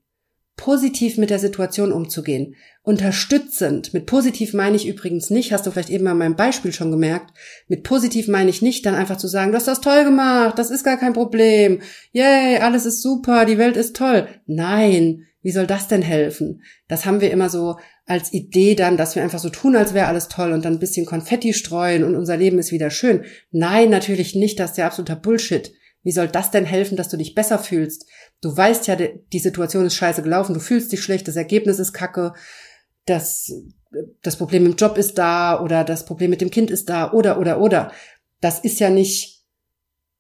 Positiv 0.61 1.17
mit 1.17 1.31
der 1.31 1.38
Situation 1.38 1.90
umzugehen. 1.90 2.55
Unterstützend. 2.83 3.95
Mit 3.95 4.05
positiv 4.05 4.52
meine 4.52 4.76
ich 4.76 4.87
übrigens 4.87 5.31
nicht, 5.31 5.55
hast 5.55 5.64
du 5.64 5.71
vielleicht 5.71 5.88
eben 5.88 6.07
an 6.07 6.19
meinem 6.19 6.37
Beispiel 6.37 6.71
schon 6.71 6.90
gemerkt. 6.90 7.33
Mit 7.67 7.83
positiv 7.83 8.29
meine 8.29 8.50
ich 8.50 8.61
nicht, 8.61 8.85
dann 8.85 8.95
einfach 8.95 9.17
zu 9.17 9.26
sagen, 9.26 9.52
du 9.52 9.57
hast 9.57 9.69
das 9.69 9.81
toll 9.81 10.05
gemacht, 10.05 10.59
das 10.59 10.71
ist 10.71 10.85
gar 10.85 10.99
kein 10.99 11.14
Problem. 11.14 11.81
Yay, 12.12 12.59
alles 12.59 12.85
ist 12.85 13.00
super, 13.00 13.47
die 13.47 13.57
Welt 13.57 13.79
ist 13.79 13.97
toll. 13.97 14.29
Nein, 14.45 15.25
wie 15.40 15.50
soll 15.50 15.67
das 15.67 15.88
denn 15.88 16.02
helfen? 16.02 16.62
Das 16.88 17.07
haben 17.07 17.23
wir 17.23 17.31
immer 17.31 17.49
so 17.49 17.76
als 18.05 18.31
Idee 18.35 18.75
dann, 18.75 18.99
dass 18.99 19.17
wir 19.17 19.23
einfach 19.23 19.38
so 19.38 19.49
tun, 19.49 19.76
als 19.76 19.95
wäre 19.95 20.09
alles 20.09 20.29
toll 20.29 20.52
und 20.52 20.67
dann 20.67 20.75
ein 20.75 20.79
bisschen 20.79 21.07
Konfetti 21.07 21.55
streuen 21.55 22.05
und 22.05 22.17
unser 22.17 22.37
Leben 22.37 22.59
ist 22.59 22.71
wieder 22.71 22.90
schön. 22.90 23.25
Nein, 23.50 23.88
natürlich 23.88 24.35
nicht, 24.35 24.61
das 24.61 24.73
ist 24.73 24.76
ja 24.76 24.88
absoluter 24.88 25.17
Bullshit. 25.17 25.73
Wie 26.02 26.12
soll 26.12 26.29
das 26.29 26.50
denn 26.50 26.64
helfen, 26.64 26.97
dass 26.97 27.09
du 27.09 27.17
dich 27.17 27.35
besser 27.35 27.59
fühlst? 27.59 28.07
Du 28.40 28.56
weißt 28.56 28.87
ja, 28.87 28.97
die 28.97 29.38
Situation 29.38 29.87
ist 29.87 29.97
scheiße 29.97 30.23
gelaufen, 30.23 30.54
du 30.54 30.61
fühlst 30.61 30.92
dich 30.92 31.02
schlecht, 31.02 31.28
das 31.28 31.37
Ergebnis 31.37 31.78
ist 31.78 31.92
kacke, 31.92 32.32
das, 33.04 33.52
das 34.23 34.37
Problem 34.37 34.66
im 34.66 34.76
Job 34.76 34.97
ist 34.97 35.18
da 35.18 35.61
oder 35.61 35.85
das 35.85 36.04
Problem 36.06 36.30
mit 36.30 36.40
dem 36.40 36.50
Kind 36.50 36.70
ist 36.70 36.88
da 36.88 37.12
oder, 37.12 37.38
oder, 37.38 37.61
oder. 37.61 37.92
Das 38.40 38.61
ist 38.61 38.80
ja 38.80 38.88
nicht 38.88 39.44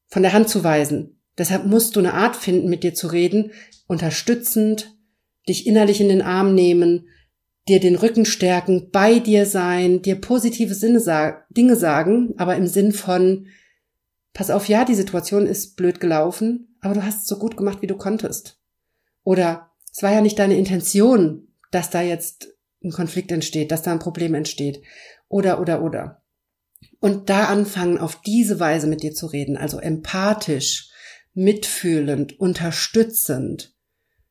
von 0.08 0.22
der 0.22 0.32
Hand 0.32 0.48
zu 0.48 0.64
weisen. 0.64 1.20
Deshalb 1.38 1.64
musst 1.64 1.96
du 1.96 2.00
eine 2.00 2.14
Art 2.14 2.36
finden, 2.36 2.68
mit 2.68 2.82
dir 2.82 2.94
zu 2.94 3.06
reden, 3.06 3.52
unterstützend, 3.86 4.94
dich 5.48 5.66
innerlich 5.66 6.00
in 6.00 6.08
den 6.08 6.22
Arm 6.22 6.54
nehmen, 6.54 7.08
dir 7.68 7.80
den 7.80 7.94
Rücken 7.94 8.26
stärken, 8.26 8.90
bei 8.90 9.18
dir 9.18 9.46
sein, 9.46 10.02
dir 10.02 10.16
positive 10.16 10.74
Sinne 10.74 11.00
Dinge 11.50 11.76
sagen, 11.76 12.34
aber 12.36 12.56
im 12.56 12.66
Sinn 12.66 12.92
von, 12.92 13.46
pass 14.32 14.50
auf, 14.50 14.68
ja, 14.68 14.84
die 14.84 14.94
Situation 14.94 15.46
ist 15.46 15.76
blöd 15.76 16.00
gelaufen, 16.00 16.69
aber 16.80 16.94
du 16.94 17.04
hast 17.04 17.22
es 17.22 17.26
so 17.26 17.38
gut 17.38 17.56
gemacht, 17.56 17.82
wie 17.82 17.86
du 17.86 17.96
konntest. 17.96 18.58
Oder 19.22 19.70
es 19.92 20.02
war 20.02 20.12
ja 20.12 20.20
nicht 20.20 20.38
deine 20.38 20.56
Intention, 20.56 21.48
dass 21.70 21.90
da 21.90 22.00
jetzt 22.00 22.48
ein 22.82 22.92
Konflikt 22.92 23.30
entsteht, 23.32 23.70
dass 23.70 23.82
da 23.82 23.92
ein 23.92 23.98
Problem 23.98 24.34
entsteht. 24.34 24.82
Oder, 25.28 25.60
oder, 25.60 25.82
oder. 25.82 26.22
Und 26.98 27.28
da 27.28 27.46
anfangen, 27.46 27.98
auf 27.98 28.20
diese 28.22 28.58
Weise 28.60 28.86
mit 28.86 29.02
dir 29.02 29.12
zu 29.12 29.26
reden, 29.26 29.56
also 29.56 29.78
empathisch, 29.78 30.90
mitfühlend, 31.34 32.40
unterstützend, 32.40 33.74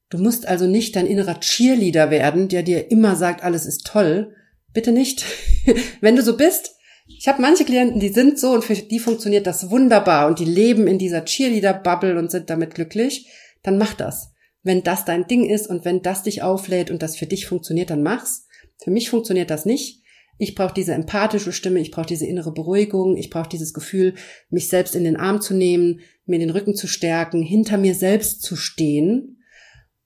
Du 0.09 0.17
musst 0.17 0.47
also 0.47 0.65
nicht 0.65 0.95
dein 0.95 1.05
innerer 1.05 1.39
Cheerleader 1.39 2.09
werden, 2.09 2.47
der 2.47 2.63
dir 2.63 2.89
immer 2.91 3.15
sagt, 3.15 3.43
alles 3.43 3.65
ist 3.65 3.85
toll. 3.85 4.35
Bitte 4.73 4.91
nicht. 4.91 5.23
Wenn 6.01 6.15
du 6.15 6.23
so 6.23 6.35
bist, 6.35 6.75
ich 7.17 7.27
habe 7.27 7.41
manche 7.41 7.65
Klienten, 7.65 7.99
die 7.99 8.09
sind 8.09 8.39
so 8.39 8.51
und 8.51 8.63
für 8.63 8.75
die 8.75 8.99
funktioniert 8.99 9.47
das 9.47 9.69
wunderbar 9.69 10.27
und 10.27 10.39
die 10.39 10.45
leben 10.45 10.87
in 10.87 10.99
dieser 10.99 11.25
Cheerleader-Bubble 11.25 12.17
und 12.17 12.31
sind 12.31 12.49
damit 12.49 12.75
glücklich, 12.75 13.27
dann 13.63 13.77
mach 13.77 13.93
das. 13.93 14.31
Wenn 14.61 14.83
das 14.83 15.05
dein 15.05 15.27
Ding 15.27 15.49
ist 15.49 15.67
und 15.67 15.85
wenn 15.85 16.01
das 16.01 16.23
dich 16.23 16.43
auflädt 16.43 16.91
und 16.91 17.01
das 17.01 17.17
für 17.17 17.25
dich 17.25 17.47
funktioniert, 17.47 17.89
dann 17.89 18.03
mach's. 18.03 18.47
Für 18.77 18.91
mich 18.91 19.09
funktioniert 19.09 19.49
das 19.49 19.65
nicht. 19.65 20.03
Ich 20.37 20.55
brauche 20.55 20.73
diese 20.73 20.93
empathische 20.93 21.51
Stimme, 21.51 21.81
ich 21.81 21.91
brauche 21.91 22.05
diese 22.05 22.25
innere 22.25 22.53
Beruhigung, 22.53 23.17
ich 23.17 23.29
brauche 23.29 23.49
dieses 23.49 23.73
Gefühl, 23.73 24.15
mich 24.49 24.69
selbst 24.69 24.95
in 24.95 25.03
den 25.03 25.17
Arm 25.17 25.41
zu 25.41 25.53
nehmen, 25.53 25.99
mir 26.25 26.39
den 26.39 26.49
Rücken 26.49 26.75
zu 26.75 26.87
stärken, 26.87 27.41
hinter 27.41 27.77
mir 27.77 27.95
selbst 27.95 28.41
zu 28.41 28.55
stehen 28.55 29.43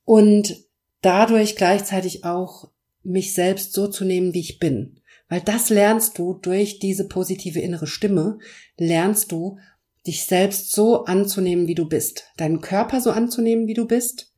und 0.05 0.55
dadurch 1.01 1.55
gleichzeitig 1.55 2.23
auch 2.23 2.71
mich 3.03 3.33
selbst 3.33 3.73
so 3.73 3.87
zu 3.87 4.05
nehmen, 4.05 4.33
wie 4.33 4.39
ich 4.39 4.57
bin. 4.57 5.01
Weil 5.33 5.41
das 5.41 5.69
lernst 5.69 6.19
du 6.19 6.35
durch 6.35 6.77
diese 6.77 7.07
positive 7.07 7.59
innere 7.59 7.87
Stimme, 7.87 8.37
lernst 8.77 9.31
du, 9.31 9.57
dich 10.05 10.25
selbst 10.25 10.71
so 10.73 11.05
anzunehmen, 11.05 11.65
wie 11.65 11.73
du 11.73 11.89
bist, 11.89 12.25
deinen 12.37 12.61
Körper 12.61 13.01
so 13.01 13.09
anzunehmen, 13.09 13.65
wie 13.65 13.73
du 13.73 13.87
bist, 13.87 14.31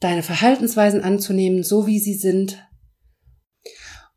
deine 0.00 0.22
Verhaltensweisen 0.22 1.02
anzunehmen, 1.02 1.62
so 1.62 1.86
wie 1.86 1.98
sie 1.98 2.14
sind, 2.14 2.66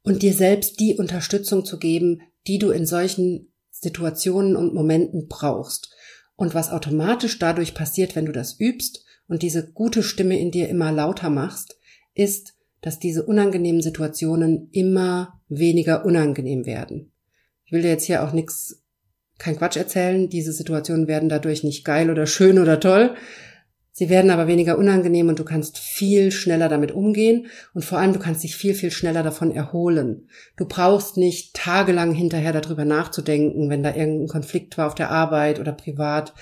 und 0.02 0.22
dir 0.22 0.34
selbst 0.34 0.80
die 0.80 0.96
Unterstützung 0.96 1.66
zu 1.66 1.78
geben, 1.78 2.22
die 2.48 2.58
du 2.58 2.72
in 2.72 2.86
solchen 2.86 3.52
Situationen 3.70 4.56
und 4.56 4.74
Momenten 4.74 5.28
brauchst. 5.28 5.94
Und 6.38 6.54
was 6.54 6.72
automatisch 6.72 7.38
dadurch 7.38 7.74
passiert, 7.74 8.16
wenn 8.16 8.28
du 8.28 8.32
das 8.32 8.62
übst, 8.62 9.04
und 9.28 9.42
diese 9.42 9.74
gute 9.74 10.04
Stimme 10.04 10.40
in 10.40 10.52
dir 10.52 10.70
immer 10.70 10.94
lauter 10.94 11.30
machst, 11.30 11.78
ist, 12.14 12.55
dass 12.86 13.00
diese 13.00 13.26
unangenehmen 13.26 13.82
Situationen 13.82 14.70
immer 14.72 15.42
weniger 15.50 16.06
unangenehm 16.06 16.68
werden. 16.68 17.12
Ich 17.66 17.72
will 17.72 17.82
dir 17.82 17.90
jetzt 17.90 18.06
hier 18.06 18.24
auch 18.24 18.32
nichts, 18.32 18.84
kein 19.40 19.58
Quatsch 19.58 19.76
erzählen. 19.76 20.30
Diese 20.30 20.54
Situationen 20.54 21.08
werden 21.08 21.28
dadurch 21.28 21.64
nicht 21.64 21.84
geil 21.84 22.12
oder 22.12 22.28
schön 22.28 22.60
oder 22.60 22.80
toll. 22.80 23.16
Sie 23.92 24.10
werden 24.10 24.30
aber 24.30 24.46
weniger 24.46 24.78
unangenehm 24.78 25.30
und 25.30 25.40
du 25.40 25.44
kannst 25.44 25.80
viel 25.80 26.32
schneller 26.32 26.70
damit 26.70 26.92
umgehen 26.92 27.48
und 27.74 27.84
vor 27.84 27.98
allem 27.98 28.14
du 28.14 28.20
kannst 28.20 28.44
dich 28.44 28.56
viel, 28.56 28.76
viel 28.76 28.92
schneller 28.92 29.24
davon 29.24 29.52
erholen. 29.52 30.30
Du 30.56 30.68
brauchst 30.68 31.18
nicht 31.18 31.56
tagelang 31.56 32.14
hinterher 32.14 32.54
darüber 32.54 32.86
nachzudenken, 32.86 33.72
wenn 33.72 33.82
da 33.82 33.96
irgendein 33.96 34.28
Konflikt 34.28 34.78
war 34.78 34.86
auf 34.86 34.96
der 34.96 35.10
Arbeit 35.10 35.60
oder 35.60 35.72
privat 35.72 36.36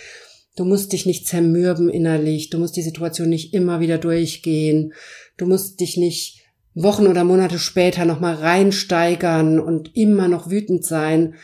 Du 0.56 0.66
musst 0.66 0.94
dich 0.94 1.06
nicht 1.06 1.28
zermürben 1.28 1.90
innerlich, 1.90 2.50
du 2.50 2.60
musst 2.60 2.76
die 2.76 2.84
Situation 2.84 3.30
nicht 3.30 3.54
immer 3.54 3.80
wieder 3.80 3.98
durchgehen, 3.98 4.94
du 5.38 5.48
musst 5.48 5.80
dich 5.80 5.98
nicht 5.98 6.44
Wochen 6.76 7.08
oder 7.08 7.24
Monate 7.24 7.60
später 7.60 8.06
nochmal 8.06 8.36
reinsteigern 8.36 9.60
und 9.60 9.96
immer 9.96 10.28
noch 10.28 10.50
wütend 10.50 10.86
sein. 10.86 11.36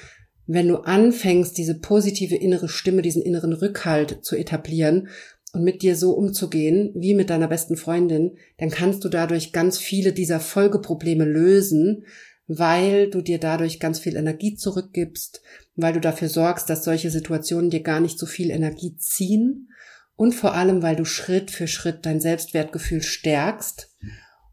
Wenn 0.48 0.68
du 0.68 0.78
anfängst, 0.78 1.58
diese 1.58 1.80
positive 1.80 2.36
innere 2.36 2.68
Stimme, 2.68 3.01
diesen 3.01 3.22
inneren 3.22 3.54
Rückhalt 3.54 4.24
zu 4.24 4.36
etablieren 4.36 5.10
und 5.54 5.63
mit 5.63 5.82
dir 5.82 5.96
so 5.96 6.12
umzugehen, 6.12 6.92
wie 6.96 7.13
mit 7.13 7.30
deiner 7.30 7.48
besten 7.48 7.78
Freundin, 7.78 8.38
dann 8.58 8.70
kannst 8.70 9.04
du 9.04 9.10
dadurch 9.10 9.51
ganz 9.51 9.78
viele 9.78 10.13
dieser 10.13 10.39
Folgeprobleme 10.39 11.25
lösen, 11.25 12.06
weil 12.50 13.12
du 13.12 13.22
dir 13.22 13.39
dadurch 13.39 13.79
ganz 13.79 14.00
viel 14.00 14.15
Energie 14.15 14.56
zurückgibst, 14.56 15.41
weil 15.75 15.94
du 15.94 16.01
dafür 16.01 16.29
sorgst, 16.29 16.68
dass 16.68 16.84
solche 16.84 17.12
Situationen 17.12 17.70
dir 17.70 17.84
gar 17.84 18.00
nicht 18.00 18.18
so 18.18 18.25
viel 18.25 18.50
Energie 18.50 18.98
ziehen 18.98 19.70
und 20.15 20.34
vor 20.34 20.56
allem, 20.56 20.82
weil 20.82 20.96
du 20.96 21.06
Schritt 21.06 21.51
für 21.51 21.68
Schritt 21.68 22.08
dein 22.08 22.20
Selbstwertgefühl 22.20 23.03
stärkst 23.03 23.96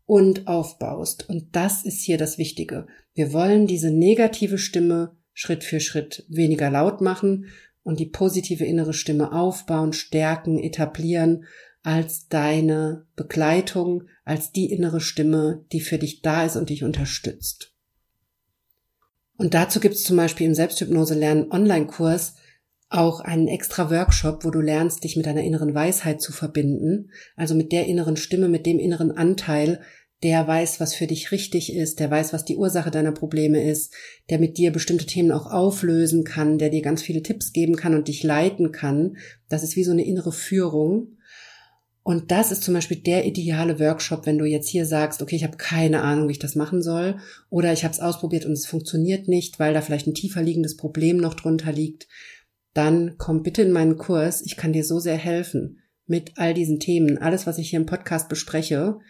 und 0.05 0.47
aufbaust. 0.47 1.29
Und 1.29 1.57
das 1.57 1.85
ist 1.85 2.03
hier 2.03 2.19
das 2.19 2.37
Wichtige. 2.37 2.87
Wir 3.15 3.33
wollen 3.33 3.67
diese 3.67 3.91
negative 3.91 4.59
Stimme 4.59 5.17
Schritt 5.33 5.65
für 5.65 5.81
Schritt 5.81 6.25
weniger 6.29 6.71
laut 6.71 7.00
machen 7.00 7.47
und 7.83 7.99
die 7.99 8.07
positive 8.07 8.65
innere 8.65 8.93
Stimme 8.93 9.33
aufbauen, 9.33 9.95
stärken, 9.95 10.59
etablieren 10.59 11.45
als 11.83 12.29
deine 12.29 13.07
Begleitung, 13.17 14.05
als 14.25 14.53
die 14.53 14.71
innere 14.71 15.00
Stimme, 15.00 15.65
die 15.73 15.81
für 15.81 15.99
dich 15.99 16.21
da 16.21 16.45
ist 16.45 16.57
und 16.57 16.69
dich 16.69 16.85
unterstützt. 16.85 17.75
Und 19.38 19.55
dazu 19.55 19.81
gibt 19.81 19.95
es 19.95 20.05
zum 20.05 20.16
Beispiel 20.16 20.47
im 20.47 20.55
Selbsthypnose 20.55 21.14
lernen 21.14 21.50
Online-Kurs 21.50 22.35
auch 22.88 23.21
einen 23.21 23.49
extra 23.49 23.90
Workshop, 23.90 24.45
wo 24.45 24.50
du 24.50 24.61
lernst, 24.61 25.02
dich 25.05 25.16
mit 25.16 25.26
deiner 25.26 25.43
inneren 25.43 25.75
Weisheit 25.75 26.23
zu 26.23 26.33
verbinden, 26.33 27.11
also 27.35 27.55
mit 27.55 27.73
der 27.73 27.87
inneren 27.87 28.16
Stimme, 28.16 28.49
mit 28.49 28.64
dem 28.64 28.78
inneren 28.78 29.11
Anteil, 29.11 29.81
der 30.23 30.47
weiß, 30.47 30.81
was 30.81 30.95
für 30.95 31.07
dich 31.07 31.31
richtig 31.31 31.75
ist, 31.75 32.00
der 32.00 32.11
weiß, 32.11 32.33
was 32.33 32.45
die 32.45 32.57
Ursache 32.57 32.90
deiner 32.90 33.12
Probleme 33.12 33.69
ist, 33.69 33.93
der 34.31 34.38
mit 34.38 34.57
dir 34.57 34.73
bestimmte 34.73 35.05
Themen 35.05 35.31
auch 35.31 35.50
auflösen 35.50 36.25
kann, 36.25 36.59
der 36.59 36.71
dir 36.71 36.81
ganz 36.81 37.02
viele 37.02 37.23
Tipps 37.23 37.52
geben 37.52 37.76
kann 37.76 37.95
und 37.95 38.09
dich 38.09 38.23
leiten 38.23 38.73
kann. 38.73 39.19
Das 39.49 39.62
ist 39.62 39.76
wie 39.76 39.85
so 39.85 39.90
eine 39.93 40.07
innere 40.07 40.33
Führung. 40.33 41.15
Und 42.07 42.31
das 42.31 42.53
ist 42.53 42.63
zum 42.63 42.73
Beispiel 42.73 42.99
der 42.99 43.27
ideale 43.27 43.81
Workshop, 43.81 44.27
wenn 44.27 44.39
du 44.39 44.45
jetzt 44.45 44.69
hier 44.69 44.87
sagst, 44.87 45.21
okay, 45.23 45.35
ich 45.35 45.43
habe 45.43 45.57
keine 45.57 46.03
Ahnung, 46.03 46.29
wie 46.29 46.33
ich 46.35 46.39
das 46.39 46.55
machen 46.55 46.81
soll, 46.81 47.19
oder 47.51 47.73
ich 47.73 47.83
habe 47.83 47.93
es 47.93 47.99
ausprobiert 47.99 48.45
und 48.45 48.53
es 48.53 48.65
funktioniert 48.65 49.27
nicht, 49.27 49.59
weil 49.59 49.75
da 49.75 49.81
vielleicht 49.81 50.07
ein 50.07 50.15
tiefer 50.15 50.41
liegendes 50.41 50.77
Problem 50.77 51.17
noch 51.17 51.35
drunter 51.35 51.73
liegt, 51.73 52.07
dann 52.75 53.17
komm 53.19 53.43
bitte 53.43 53.63
in 53.63 53.73
meinen 53.73 53.97
Kurs. 53.97 54.41
Ich 54.43 54.57
kann 54.57 54.73
dir 54.73 54.85
so 54.85 55.01
sehr 55.01 55.17
helfen 55.17 55.81
mit 56.07 56.35
all 56.37 56.55
diesen 56.55 56.79
Themen. 56.79 57.19
Alles, 57.19 57.45
was 57.45 57.59
ich 57.59 57.71
hier 57.71 57.81
im 57.81 57.87
Podcast 57.87 58.29
bespreche, 58.29 59.01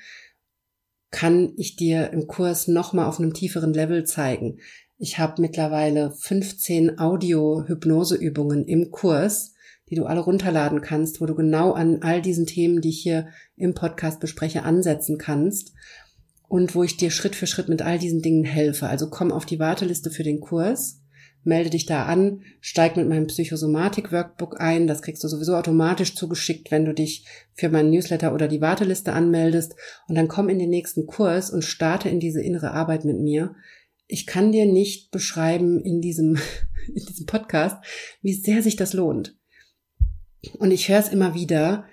kann 1.11 1.53
ich 1.59 1.76
dir 1.76 2.12
im 2.15 2.26
Kurs 2.26 2.67
nochmal 2.67 3.09
auf 3.09 3.21
einem 3.21 3.35
tieferen 3.35 3.75
Level 3.75 4.05
zeigen. 4.05 4.57
Ich 4.97 5.19
habe 5.19 5.43
mittlerweile 5.43 6.12
15 6.12 6.99
Audio-Hypnose-Übungen 6.99 8.65
im 8.65 8.91
Kurs, 8.91 9.53
die 9.90 9.95
du 9.95 10.05
alle 10.05 10.21
runterladen 10.21 10.81
kannst, 10.81 11.21
wo 11.21 11.26
du 11.26 11.35
genau 11.35 11.73
an 11.73 12.02
all 12.02 12.21
diesen 12.21 12.47
Themen, 12.47 12.81
die 12.81 12.90
ich 12.90 13.00
hier 13.00 13.28
im 13.57 13.75
Podcast 13.75 14.21
bespreche, 14.21 14.62
ansetzen 14.64 15.19
kannst 15.19 15.73
und 16.49 16.75
wo 16.75 16.83
ich 16.83 16.97
dir 16.97 17.11
Schritt 17.11 17.37
für 17.37 17.47
Schritt 17.47 17.69
mit 17.69 17.83
all 17.83 17.99
diesen 17.99 18.23
Dingen 18.23 18.45
helfe. 18.45 18.88
Also 18.88 19.09
komm 19.11 19.33
auf 19.33 19.47
die 19.47 19.59
Warteliste 19.59 20.11
für 20.11 20.23
den 20.23 20.40
Kurs, 20.40 21.02
melde 21.45 21.71
dich 21.71 21.87
da 21.87 22.07
an, 22.07 22.43
steig 22.61 22.97
mit 22.97 23.09
meinem 23.09 23.28
Psychosomatik-Workbook 23.28 24.61
ein. 24.61 24.88
Das 24.88 25.02
kriegst 25.02 25.23
du 25.23 25.28
sowieso 25.28 25.55
automatisch 25.55 26.14
zugeschickt, 26.16 26.73
wenn 26.73 26.85
du 26.85 26.93
dich 26.93 27.25
für 27.55 27.69
meinen 27.69 27.90
Newsletter 27.90 28.35
oder 28.35 28.49
die 28.49 28.61
Warteliste 28.61 29.12
anmeldest. 29.12 29.76
Und 30.09 30.16
dann 30.16 30.28
komm 30.28 30.49
in 30.49 30.59
den 30.59 30.71
nächsten 30.71 31.07
Kurs 31.07 31.50
und 31.50 31.62
starte 31.62 32.09
in 32.09 32.19
diese 32.19 32.43
innere 32.43 32.73
Arbeit 32.73 33.05
mit 33.05 33.21
mir. 33.21 33.55
Ich 34.09 34.26
kann 34.26 34.50
dir 34.50 34.66
nicht 34.66 35.12
beschreiben 35.12 35.81
in 35.81 36.00
diesem, 36.00 36.38
in 36.88 37.07
diesem 37.07 37.26
Podcast, 37.26 37.76
wie 38.23 38.35
sehr 38.35 38.62
sich 38.62 38.75
das 38.75 38.93
lohnt. 38.93 39.37
Und 40.55 40.71
ich 40.71 40.88
höre 40.88 40.99
es 40.99 41.09
immer 41.09 41.35
wieder, 41.35 41.85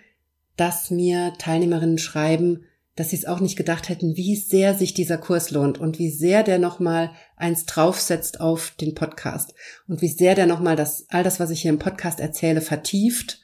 dass 0.55 0.91
mir 0.91 1.33
Teilnehmerinnen 1.37 1.97
schreiben, 1.97 2.65
dass 2.95 3.09
sie 3.09 3.15
es 3.15 3.25
auch 3.25 3.39
nicht 3.39 3.55
gedacht 3.55 3.89
hätten, 3.89 4.15
wie 4.15 4.35
sehr 4.35 4.75
sich 4.75 4.93
dieser 4.93 5.17
Kurs 5.17 5.49
lohnt 5.49 5.79
und 5.79 5.97
wie 5.97 6.11
sehr 6.11 6.43
der 6.43 6.59
nochmal 6.59 7.11
eins 7.35 7.65
draufsetzt 7.65 8.39
auf 8.39 8.71
den 8.79 8.93
Podcast 8.93 9.55
und 9.87 10.01
wie 10.01 10.09
sehr 10.09 10.35
der 10.35 10.45
nochmal 10.45 10.75
das, 10.75 11.05
all 11.09 11.23
das, 11.23 11.39
was 11.39 11.49
ich 11.49 11.61
hier 11.61 11.71
im 11.71 11.79
Podcast 11.79 12.19
erzähle, 12.19 12.61
vertieft 12.61 13.41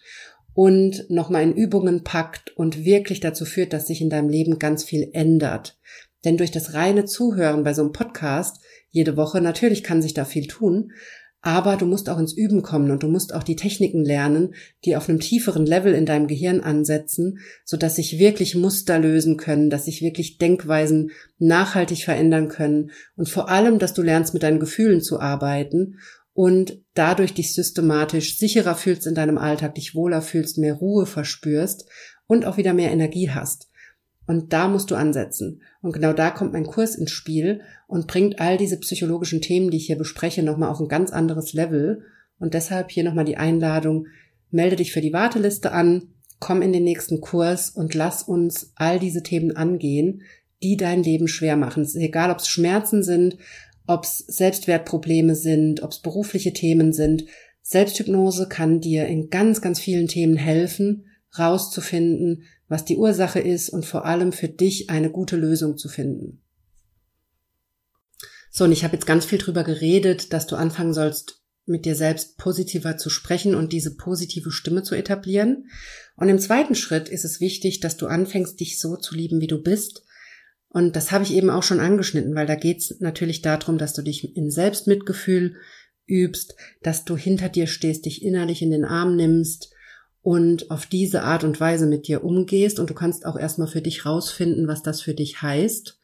und 0.54 1.10
nochmal 1.10 1.44
in 1.44 1.56
Übungen 1.56 2.04
packt 2.04 2.56
und 2.56 2.86
wirklich 2.86 3.22
dazu 3.22 3.46
führt, 3.46 3.74
dass 3.74 3.88
sich 3.88 4.02
in 4.02 4.10
deinem 4.10 4.30
Leben 4.30 4.60
ganz 4.60 4.84
viel 4.84 5.10
ändert. 5.14 5.80
Denn 6.26 6.38
durch 6.38 6.52
das 6.52 6.74
reine 6.74 7.06
Zuhören 7.06 7.64
bei 7.64 7.74
so 7.74 7.82
einem 7.82 7.94
Podcast 7.94 8.60
jede 8.90 9.16
Woche, 9.16 9.42
natürlich 9.42 9.84
kann 9.84 10.02
sich 10.02 10.14
da 10.14 10.26
viel 10.26 10.48
tun, 10.48 10.92
aber 11.42 11.78
du 11.78 11.86
musst 11.86 12.10
auch 12.10 12.20
ins 12.20 12.34
Üben 12.34 12.62
kommen 12.62 12.92
und 12.92 13.02
du 13.02 13.08
musst 13.08 13.34
auch 13.34 13.44
die 13.44 13.56
Techniken 13.56 14.04
lernen, 14.04 14.54
die 14.84 14.96
auf 14.98 15.08
einem 15.08 15.20
tieferen 15.20 15.66
Level 15.66 15.94
in 15.94 16.06
deinem 16.06 16.28
Gehirn 16.28 16.60
ansetzen, 16.60 17.40
so 17.64 17.78
dass 17.78 17.96
sich 17.96 18.20
wirklich 18.20 18.56
Muster 18.56 19.00
lösen 19.00 19.38
können, 19.38 19.70
dass 19.70 19.86
sich 19.86 20.02
wirklich 20.02 20.38
Denkweisen 20.38 21.12
nachhaltig 21.38 22.04
verändern 22.04 22.50
können 22.50 22.92
und 23.16 23.30
vor 23.30 23.50
allem, 23.50 23.80
dass 23.80 23.94
du 23.94 24.02
lernst, 24.02 24.34
mit 24.34 24.44
deinen 24.44 24.60
Gefühlen 24.60 25.02
zu 25.02 25.20
arbeiten 25.20 26.00
und 26.34 26.82
dadurch 26.94 27.34
dich 27.34 27.54
systematisch 27.54 28.38
sicherer 28.38 28.76
fühlst 28.76 29.08
in 29.08 29.16
deinem 29.16 29.38
Alltag, 29.38 29.76
dich 29.76 29.96
wohler 29.96 30.22
fühlst, 30.22 30.58
mehr 30.58 30.74
Ruhe 30.74 31.06
verspürst 31.06 31.86
und 32.28 32.46
auch 32.46 32.58
wieder 32.58 32.74
mehr 32.74 32.92
Energie 32.92 33.30
hast. 33.30 33.69
Und 34.30 34.54
da 34.54 34.68
musst 34.68 34.92
du 34.92 34.96
ansetzen. 34.96 35.64
Und 35.82 35.92
genau 35.92 36.14
da 36.14 36.30
kommt 36.30 36.54
mein 36.54 36.68
Kurs 36.68 36.94
ins 36.94 37.10
Spiel 37.10 37.62
und 37.88 38.06
bringt 38.06 38.40
all 38.40 38.58
diese 38.58 38.80
psychologischen 38.80 39.42
Themen, 39.42 39.72
die 39.72 39.78
ich 39.78 39.88
hier 39.88 39.98
bespreche, 39.98 40.44
nochmal 40.44 40.70
auf 40.70 40.80
ein 40.80 40.88
ganz 40.88 41.10
anderes 41.10 41.54
Level. 41.54 42.04
Und 42.38 42.54
deshalb 42.54 42.92
hier 42.92 43.04
nochmal 43.04 43.26
die 43.26 43.38
Einladung, 43.38 44.06
melde 44.52 44.76
dich 44.76 44.92
für 44.94 45.02
die 45.02 45.14
Warteliste 45.14 45.72
an, 45.72 46.10
komm 46.38 46.62
in 46.62 46.72
den 46.72 46.84
nächsten 46.84 47.22
Kurs 47.22 47.72
und 47.72 47.96
lass 47.96 48.22
uns 48.22 48.72
all 48.76 49.00
diese 49.00 49.24
Themen 49.24 49.56
angehen, 49.56 50.22
die 50.62 50.78
dein 50.78 51.02
Leben 51.02 51.28
schwer 51.28 51.58
machen. 51.58 51.82
Es 51.82 51.96
ist 51.96 52.02
egal, 52.04 52.30
ob 52.30 52.38
es 52.38 52.50
Schmerzen 52.50 53.02
sind, 53.02 53.36
ob 53.88 54.04
es 54.04 54.20
Selbstwertprobleme 54.20 55.34
sind, 55.34 55.82
ob 55.82 55.90
es 55.90 56.04
berufliche 56.04 56.54
Themen 56.54 56.94
sind. 56.94 57.26
Selbsthypnose 57.64 58.48
kann 58.48 58.80
dir 58.80 59.08
in 59.08 59.32
ganz, 59.32 59.60
ganz 59.60 59.80
vielen 59.80 60.08
Themen 60.08 60.36
helfen, 60.36 61.08
rauszufinden, 61.36 62.44
was 62.70 62.86
die 62.86 62.98
Ursache 62.98 63.40
ist 63.40 63.70
und 63.70 63.86
vor 63.86 64.06
allem 64.06 64.32
für 64.32 64.48
dich 64.48 64.90
eine 64.90 65.10
gute 65.10 65.36
Lösung 65.36 65.78
zu 65.78 65.90
finden. 65.90 66.42
So, 68.52 68.64
und 68.64 68.72
ich 68.72 68.84
habe 68.84 68.94
jetzt 68.94 69.06
ganz 69.06 69.26
viel 69.26 69.40
drüber 69.40 69.64
geredet, 69.64 70.34
dass 70.34 70.48
du 70.48 70.56
anfangen 70.56 70.94
sollst, 70.94 71.42
mit 71.66 71.86
dir 71.86 71.96
selbst 71.96 72.38
positiver 72.38 72.98
zu 72.98 73.10
sprechen 73.10 73.54
und 73.54 73.74
diese 73.74 73.96
positive 73.96 74.52
Stimme 74.52 74.82
zu 74.82 74.96
etablieren. 74.96 75.70
Und 76.16 76.30
im 76.30 76.40
zweiten 76.40 76.74
Schritt 76.74 77.10
ist 77.10 77.26
es 77.26 77.42
wichtig, 77.42 77.80
dass 77.80 77.98
du 77.98 78.08
anfängst, 78.08 78.60
dich 78.60 78.80
so 78.80 78.96
zu 78.96 79.14
lieben, 79.14 79.40
wie 79.40 79.48
du 79.48 79.62
bist. 79.62 80.04
Und 80.70 80.96
das 80.96 81.12
habe 81.12 81.24
ich 81.24 81.34
eben 81.34 81.50
auch 81.50 81.64
schon 81.64 81.80
angeschnitten, 81.80 82.36
weil 82.36 82.48
da 82.48 82.56
geht 82.56 82.80
es 82.80 83.00
natürlich 83.00 83.42
darum, 83.42 83.78
dass 83.78 83.94
du 83.94 84.02
dich 84.02 84.36
in 84.36 84.50
Selbstmitgefühl 84.50 85.56
übst, 86.08 86.56
dass 86.82 87.06
du 87.06 87.16
hinter 87.16 87.50
dir 87.50 87.68
stehst, 87.68 88.06
dich 88.06 88.24
innerlich 88.24 88.62
in 88.62 88.72
den 88.72 88.86
Arm 88.86 89.16
nimmst 89.16 89.72
und 90.22 90.70
auf 90.70 90.86
diese 90.86 91.24
Art 91.24 91.44
und 91.44 91.60
Weise 91.60 91.88
mit 91.88 92.08
dir 92.08 92.24
umgehst 92.24 92.80
und 92.80 92.90
du 92.90 92.94
kannst 92.94 93.26
auch 93.26 93.38
erstmal 93.38 93.68
für 93.68 93.82
dich 93.82 94.06
rausfinden, 94.06 94.68
was 94.68 94.84
das 94.84 95.02
für 95.02 95.14
dich 95.14 95.42
heißt. 95.42 96.00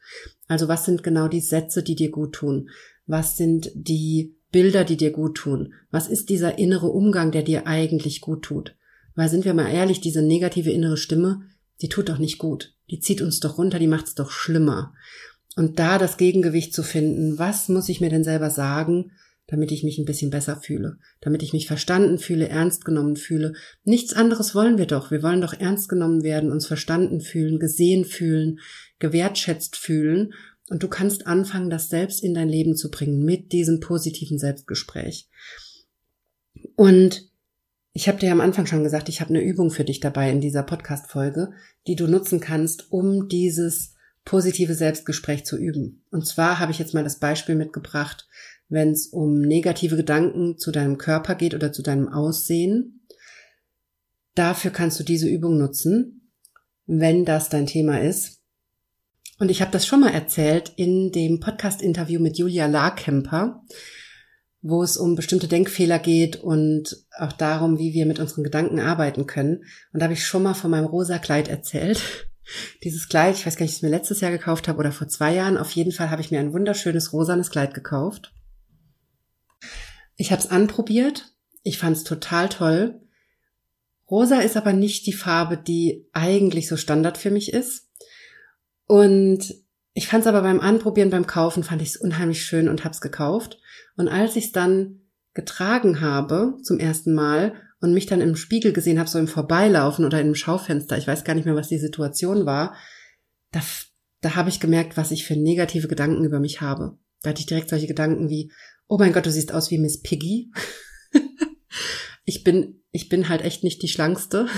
Also 0.48 0.68
was 0.68 0.84
sind 0.84 1.02
genau 1.02 1.28
die 1.28 1.40
Sätze, 1.40 1.82
die 1.82 1.96
dir 1.96 2.10
gut 2.10 2.34
tun? 2.34 2.70
Was 3.06 3.36
sind 3.36 3.70
die 3.74 4.36
Bilder, 4.50 4.84
die 4.84 4.96
dir 4.96 5.10
gut 5.10 5.36
tun? 5.36 5.74
Was 5.90 6.08
ist 6.08 6.30
dieser 6.30 6.58
innere 6.58 6.88
Umgang, 6.88 7.30
der 7.30 7.42
dir 7.42 7.66
eigentlich 7.66 8.20
gut 8.20 8.42
tut? 8.42 8.74
Weil 9.14 9.28
sind 9.28 9.44
wir 9.44 9.54
mal 9.54 9.68
ehrlich, 9.68 10.00
diese 10.00 10.22
negative 10.22 10.70
innere 10.70 10.96
Stimme, 10.96 11.42
die 11.82 11.88
tut 11.88 12.08
doch 12.08 12.18
nicht 12.18 12.38
gut. 12.38 12.74
Die 12.90 13.00
zieht 13.00 13.20
uns 13.20 13.40
doch 13.40 13.58
runter, 13.58 13.78
die 13.78 13.86
macht 13.86 14.06
es 14.06 14.14
doch 14.14 14.30
schlimmer. 14.30 14.94
Und 15.56 15.78
da 15.78 15.98
das 15.98 16.16
Gegengewicht 16.16 16.74
zu 16.74 16.82
finden, 16.82 17.38
was 17.38 17.68
muss 17.68 17.88
ich 17.88 18.00
mir 18.00 18.10
denn 18.10 18.24
selber 18.24 18.50
sagen, 18.50 19.12
damit 19.46 19.70
ich 19.70 19.84
mich 19.84 19.98
ein 19.98 20.04
bisschen 20.04 20.30
besser 20.30 20.56
fühle, 20.56 20.98
damit 21.20 21.42
ich 21.42 21.52
mich 21.52 21.66
verstanden 21.66 22.18
fühle, 22.18 22.48
ernst 22.48 22.84
genommen 22.84 23.16
fühle. 23.16 23.52
Nichts 23.84 24.12
anderes 24.12 24.54
wollen 24.54 24.78
wir 24.78 24.86
doch. 24.86 25.10
Wir 25.10 25.22
wollen 25.22 25.40
doch 25.40 25.54
ernst 25.54 25.88
genommen 25.88 26.22
werden, 26.22 26.50
uns 26.50 26.66
verstanden 26.66 27.20
fühlen, 27.20 27.58
gesehen 27.58 28.04
fühlen, 28.04 28.58
gewertschätzt 28.98 29.76
fühlen. 29.76 30.32
Und 30.68 30.82
du 30.82 30.88
kannst 30.88 31.26
anfangen, 31.26 31.70
das 31.70 31.88
selbst 31.88 32.24
in 32.24 32.34
dein 32.34 32.48
Leben 32.48 32.74
zu 32.76 32.90
bringen 32.90 33.24
mit 33.24 33.52
diesem 33.52 33.78
positiven 33.78 34.38
Selbstgespräch. 34.38 35.28
Und 36.74 37.30
ich 37.92 38.08
habe 38.08 38.18
dir 38.18 38.32
am 38.32 38.40
Anfang 38.40 38.66
schon 38.66 38.82
gesagt, 38.82 39.08
ich 39.08 39.20
habe 39.20 39.30
eine 39.30 39.42
Übung 39.42 39.70
für 39.70 39.84
dich 39.84 40.00
dabei 40.00 40.30
in 40.30 40.40
dieser 40.40 40.64
Podcast-Folge, 40.64 41.52
die 41.86 41.96
du 41.96 42.06
nutzen 42.06 42.40
kannst, 42.40 42.92
um 42.92 43.28
dieses 43.28 43.94
positive 44.26 44.74
Selbstgespräch 44.74 45.46
zu 45.46 45.56
üben. 45.56 46.02
Und 46.10 46.26
zwar 46.26 46.58
habe 46.58 46.72
ich 46.72 46.78
jetzt 46.78 46.92
mal 46.92 47.04
das 47.04 47.20
Beispiel 47.20 47.54
mitgebracht, 47.54 48.28
wenn 48.68 48.90
es 48.90 49.06
um 49.06 49.40
negative 49.40 49.96
Gedanken 49.96 50.58
zu 50.58 50.72
deinem 50.72 50.98
Körper 50.98 51.34
geht 51.34 51.54
oder 51.54 51.72
zu 51.72 51.82
deinem 51.82 52.08
Aussehen. 52.08 53.06
Dafür 54.34 54.70
kannst 54.70 54.98
du 55.00 55.04
diese 55.04 55.28
Übung 55.28 55.56
nutzen, 55.56 56.30
wenn 56.86 57.24
das 57.24 57.48
dein 57.48 57.66
Thema 57.66 58.00
ist. 58.00 58.42
Und 59.38 59.50
ich 59.50 59.60
habe 59.60 59.70
das 59.70 59.86
schon 59.86 60.00
mal 60.00 60.12
erzählt 60.12 60.72
in 60.76 61.12
dem 61.12 61.40
Podcast-Interview 61.40 62.20
mit 62.20 62.38
Julia 62.38 62.66
Larkemper, 62.66 63.62
wo 64.62 64.82
es 64.82 64.96
um 64.96 65.14
bestimmte 65.14 65.46
Denkfehler 65.46 65.98
geht 65.98 66.36
und 66.36 67.04
auch 67.18 67.32
darum, 67.32 67.78
wie 67.78 67.92
wir 67.92 68.06
mit 68.06 68.18
unseren 68.18 68.44
Gedanken 68.44 68.80
arbeiten 68.80 69.26
können. 69.26 69.64
Und 69.92 70.00
da 70.00 70.04
habe 70.04 70.14
ich 70.14 70.26
schon 70.26 70.42
mal 70.42 70.54
von 70.54 70.70
meinem 70.70 70.86
rosa 70.86 71.18
Kleid 71.18 71.48
erzählt. 71.48 72.00
Dieses 72.84 73.08
Kleid, 73.08 73.36
ich 73.36 73.46
weiß 73.46 73.56
gar 73.56 73.64
nicht, 73.64 73.72
ob 73.72 73.74
ich 73.74 73.76
es 73.76 73.82
mir 73.82 73.90
letztes 73.90 74.20
Jahr 74.20 74.30
gekauft 74.30 74.68
habe 74.68 74.78
oder 74.78 74.92
vor 74.92 75.08
zwei 75.08 75.34
Jahren. 75.34 75.58
Auf 75.58 75.72
jeden 75.72 75.92
Fall 75.92 76.10
habe 76.10 76.22
ich 76.22 76.30
mir 76.30 76.40
ein 76.40 76.52
wunderschönes 76.52 77.12
rosanes 77.12 77.50
Kleid 77.50 77.74
gekauft. 77.74 78.32
Ich 80.16 80.32
habe 80.32 80.42
es 80.42 80.50
anprobiert. 80.50 81.32
Ich 81.62 81.78
fand 81.78 81.96
es 81.96 82.04
total 82.04 82.48
toll. 82.48 83.00
Rosa 84.10 84.40
ist 84.40 84.56
aber 84.56 84.72
nicht 84.72 85.06
die 85.06 85.12
Farbe, 85.12 85.56
die 85.56 86.08
eigentlich 86.12 86.68
so 86.68 86.76
Standard 86.76 87.18
für 87.18 87.30
mich 87.30 87.52
ist. 87.52 87.88
Und 88.86 89.54
ich 89.94 90.08
fand 90.08 90.22
es 90.22 90.28
aber 90.28 90.42
beim 90.42 90.60
Anprobieren, 90.60 91.10
beim 91.10 91.26
Kaufen, 91.26 91.64
fand 91.64 91.82
ich 91.82 91.88
es 91.88 91.96
unheimlich 91.96 92.44
schön 92.44 92.68
und 92.68 92.84
habe 92.84 92.92
es 92.94 93.00
gekauft. 93.00 93.58
Und 93.96 94.08
als 94.08 94.36
ich 94.36 94.46
es 94.46 94.52
dann 94.52 95.00
getragen 95.34 96.00
habe 96.00 96.54
zum 96.62 96.78
ersten 96.78 97.14
Mal 97.14 97.54
und 97.80 97.92
mich 97.92 98.06
dann 98.06 98.20
im 98.20 98.36
Spiegel 98.36 98.72
gesehen 98.72 98.98
habe, 98.98 99.08
so 99.08 99.18
im 99.18 99.28
Vorbeilaufen 99.28 100.04
oder 100.04 100.20
im 100.20 100.34
Schaufenster, 100.34 100.96
ich 100.96 101.06
weiß 101.06 101.24
gar 101.24 101.34
nicht 101.34 101.44
mehr, 101.44 101.56
was 101.56 101.68
die 101.68 101.78
Situation 101.78 102.46
war, 102.46 102.74
da, 103.52 103.60
da 104.20 104.34
habe 104.36 104.48
ich 104.48 104.60
gemerkt, 104.60 104.96
was 104.96 105.10
ich 105.10 105.26
für 105.26 105.36
negative 105.36 105.88
Gedanken 105.88 106.24
über 106.24 106.40
mich 106.40 106.60
habe. 106.60 106.98
Da 107.22 107.30
hatte 107.30 107.40
ich 107.40 107.46
direkt 107.46 107.70
solche 107.70 107.86
Gedanken 107.86 108.28
wie, 108.28 108.52
oh 108.88 108.98
mein 108.98 109.12
Gott, 109.12 109.26
du 109.26 109.30
siehst 109.30 109.52
aus 109.52 109.70
wie 109.70 109.78
Miss 109.78 110.02
Piggy. 110.02 110.50
ich 112.24 112.44
bin, 112.44 112.82
ich 112.92 113.08
bin 113.08 113.28
halt 113.28 113.42
echt 113.42 113.64
nicht 113.64 113.82
die 113.82 113.88
schlankste. 113.88 114.48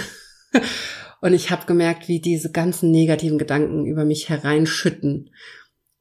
Und 1.21 1.33
ich 1.33 1.51
habe 1.51 1.67
gemerkt, 1.67 2.09
wie 2.09 2.21
diese 2.21 2.53
ganzen 2.53 2.91
negativen 2.91 3.39
Gedanken 3.39 3.87
über 3.87 4.05
mich 4.05 4.29
hereinschütten. 4.29 5.31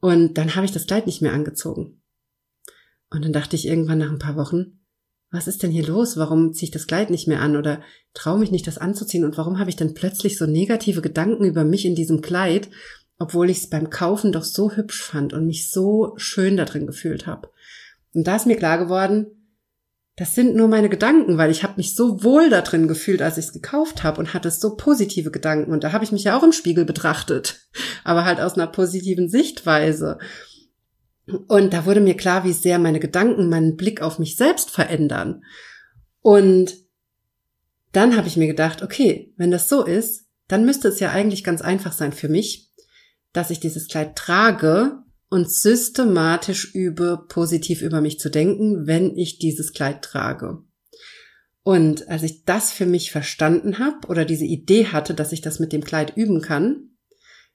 Und 0.00 0.34
dann 0.38 0.54
habe 0.54 0.64
ich 0.64 0.72
das 0.72 0.86
Kleid 0.86 1.06
nicht 1.06 1.22
mehr 1.22 1.32
angezogen. 1.32 2.02
Und 3.10 3.24
dann 3.24 3.32
dachte 3.32 3.56
ich 3.56 3.66
irgendwann 3.66 3.98
nach 3.98 4.10
ein 4.10 4.20
paar 4.20 4.36
Wochen, 4.36 4.78
was 5.30 5.48
ist 5.48 5.62
denn 5.62 5.70
hier 5.70 5.86
los? 5.86 6.16
Warum 6.16 6.54
ziehe 6.54 6.68
ich 6.68 6.70
das 6.70 6.86
Kleid 6.86 7.10
nicht 7.10 7.28
mehr 7.28 7.42
an 7.42 7.56
oder 7.56 7.82
traue 8.14 8.38
mich 8.38 8.50
nicht, 8.50 8.66
das 8.66 8.78
anzuziehen? 8.78 9.24
Und 9.24 9.36
warum 9.36 9.58
habe 9.58 9.70
ich 9.70 9.76
dann 9.76 9.94
plötzlich 9.94 10.38
so 10.38 10.46
negative 10.46 11.02
Gedanken 11.02 11.44
über 11.44 11.64
mich 11.64 11.84
in 11.84 11.94
diesem 11.94 12.22
Kleid, 12.22 12.70
obwohl 13.18 13.50
ich 13.50 13.58
es 13.58 13.68
beim 13.68 13.90
Kaufen 13.90 14.32
doch 14.32 14.44
so 14.44 14.72
hübsch 14.72 15.02
fand 15.02 15.32
und 15.32 15.46
mich 15.46 15.70
so 15.70 16.14
schön 16.16 16.56
da 16.56 16.64
drin 16.64 16.86
gefühlt 16.86 17.26
habe? 17.26 17.50
Und 18.18 18.26
da 18.26 18.34
ist 18.34 18.46
mir 18.46 18.56
klar 18.56 18.78
geworden, 18.78 19.28
das 20.16 20.34
sind 20.34 20.56
nur 20.56 20.66
meine 20.66 20.88
Gedanken, 20.88 21.38
weil 21.38 21.52
ich 21.52 21.62
habe 21.62 21.74
mich 21.76 21.94
so 21.94 22.24
wohl 22.24 22.50
da 22.50 22.62
drin 22.62 22.88
gefühlt, 22.88 23.22
als 23.22 23.38
ich 23.38 23.44
es 23.44 23.52
gekauft 23.52 24.02
habe 24.02 24.18
und 24.18 24.34
hatte 24.34 24.50
so 24.50 24.74
positive 24.74 25.30
Gedanken. 25.30 25.70
Und 25.70 25.84
da 25.84 25.92
habe 25.92 26.02
ich 26.02 26.10
mich 26.10 26.24
ja 26.24 26.36
auch 26.36 26.42
im 26.42 26.50
Spiegel 26.50 26.84
betrachtet, 26.84 27.68
aber 28.04 28.24
halt 28.24 28.40
aus 28.40 28.54
einer 28.54 28.66
positiven 28.66 29.28
Sichtweise. 29.28 30.18
Und 31.46 31.72
da 31.72 31.86
wurde 31.86 32.00
mir 32.00 32.16
klar, 32.16 32.42
wie 32.42 32.52
sehr 32.52 32.80
meine 32.80 32.98
Gedanken 32.98 33.48
meinen 33.48 33.76
Blick 33.76 34.02
auf 34.02 34.18
mich 34.18 34.34
selbst 34.34 34.70
verändern. 34.70 35.44
Und 36.20 36.74
dann 37.92 38.16
habe 38.16 38.26
ich 38.26 38.36
mir 38.36 38.48
gedacht, 38.48 38.82
okay, 38.82 39.32
wenn 39.36 39.52
das 39.52 39.68
so 39.68 39.84
ist, 39.84 40.26
dann 40.48 40.64
müsste 40.64 40.88
es 40.88 40.98
ja 40.98 41.12
eigentlich 41.12 41.44
ganz 41.44 41.62
einfach 41.62 41.92
sein 41.92 42.12
für 42.12 42.28
mich, 42.28 42.72
dass 43.32 43.50
ich 43.50 43.60
dieses 43.60 43.86
Kleid 43.86 44.16
trage 44.16 45.04
und 45.30 45.50
systematisch 45.50 46.74
übe, 46.74 47.24
positiv 47.28 47.82
über 47.82 48.00
mich 48.00 48.18
zu 48.18 48.30
denken, 48.30 48.86
wenn 48.86 49.16
ich 49.16 49.38
dieses 49.38 49.72
Kleid 49.72 50.02
trage. 50.02 50.62
Und 51.62 52.08
als 52.08 52.22
ich 52.22 52.44
das 52.44 52.72
für 52.72 52.86
mich 52.86 53.12
verstanden 53.12 53.78
habe 53.78 54.08
oder 54.08 54.24
diese 54.24 54.46
Idee 54.46 54.86
hatte, 54.86 55.12
dass 55.12 55.32
ich 55.32 55.42
das 55.42 55.58
mit 55.58 55.72
dem 55.72 55.84
Kleid 55.84 56.16
üben 56.16 56.40
kann, 56.40 56.96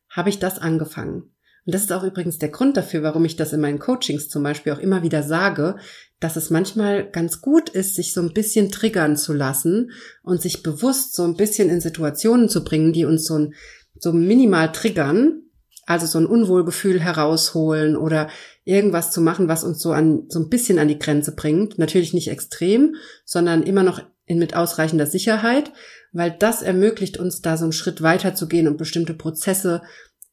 habe 0.08 0.30
ich 0.30 0.38
das 0.38 0.60
angefangen. 0.60 1.34
Und 1.66 1.74
das 1.74 1.84
ist 1.84 1.94
auch 1.94 2.04
übrigens 2.04 2.38
der 2.38 2.50
Grund 2.50 2.76
dafür, 2.78 3.04
warum 3.04 3.24
ich 3.26 3.38
das 3.38 3.54
in 3.54 3.62
meinen 3.62 3.80
Coachings 3.80 4.28
zum 4.30 4.44
Beispiel 4.44 4.74
auch 4.74 4.80
immer 4.80 5.02
wieder 5.02 5.24
sage, 5.24 5.78
dass 6.20 6.36
es 6.36 6.50
manchmal 6.50 7.10
ganz 7.10 7.42
gut 7.42 7.70
ist, 7.70 7.96
sich 7.96 8.14
so 8.14 8.22
ein 8.22 8.34
bisschen 8.34 8.70
triggern 8.70 9.18
zu 9.18 9.34
lassen 9.34 9.92
und 10.24 10.42
sich 10.42 10.62
bewusst 10.62 11.16
so 11.16 11.24
ein 11.24 11.36
bisschen 11.36 11.70
in 11.70 11.82
Situationen 11.82 12.50
zu 12.50 12.64
bringen, 12.64 12.94
die 12.94 13.06
uns 13.06 13.26
so, 13.26 13.40
ein, 13.40 13.54
so 13.98 14.12
minimal 14.12 14.72
triggern, 14.72 15.43
also 15.86 16.06
so 16.06 16.18
ein 16.20 16.26
Unwohlgefühl 16.26 17.00
herausholen 17.00 17.96
oder 17.96 18.30
irgendwas 18.64 19.12
zu 19.12 19.22
machen, 19.22 19.48
was 19.48 19.64
uns 19.64 19.80
so 19.82 19.92
an, 19.92 20.26
so 20.30 20.40
ein 20.40 20.50
bisschen 20.50 20.80
an 20.80 20.88
die 20.88 21.00
Grenze 21.00 21.36
bringt. 21.36 21.78
Natürlich 21.78 22.14
nicht 22.14 22.30
extrem, 22.30 22.96
sondern 23.26 23.64
immer 23.64 23.84
noch 23.84 24.02
in, 24.26 24.40
mit 24.40 24.56
ausreichender 24.56 25.08
Sicherheit, 25.08 25.72
weil 26.14 26.32
das 26.32 26.62
ermöglicht 26.62 27.18
uns 27.18 27.42
da 27.42 27.58
so 27.58 27.66
einen 27.66 27.74
Schritt 27.74 28.02
weiter 28.02 28.36
zu 28.36 28.48
gehen 28.48 28.68
und 28.68 28.78
bestimmte 28.78 29.14
Prozesse 29.14 29.82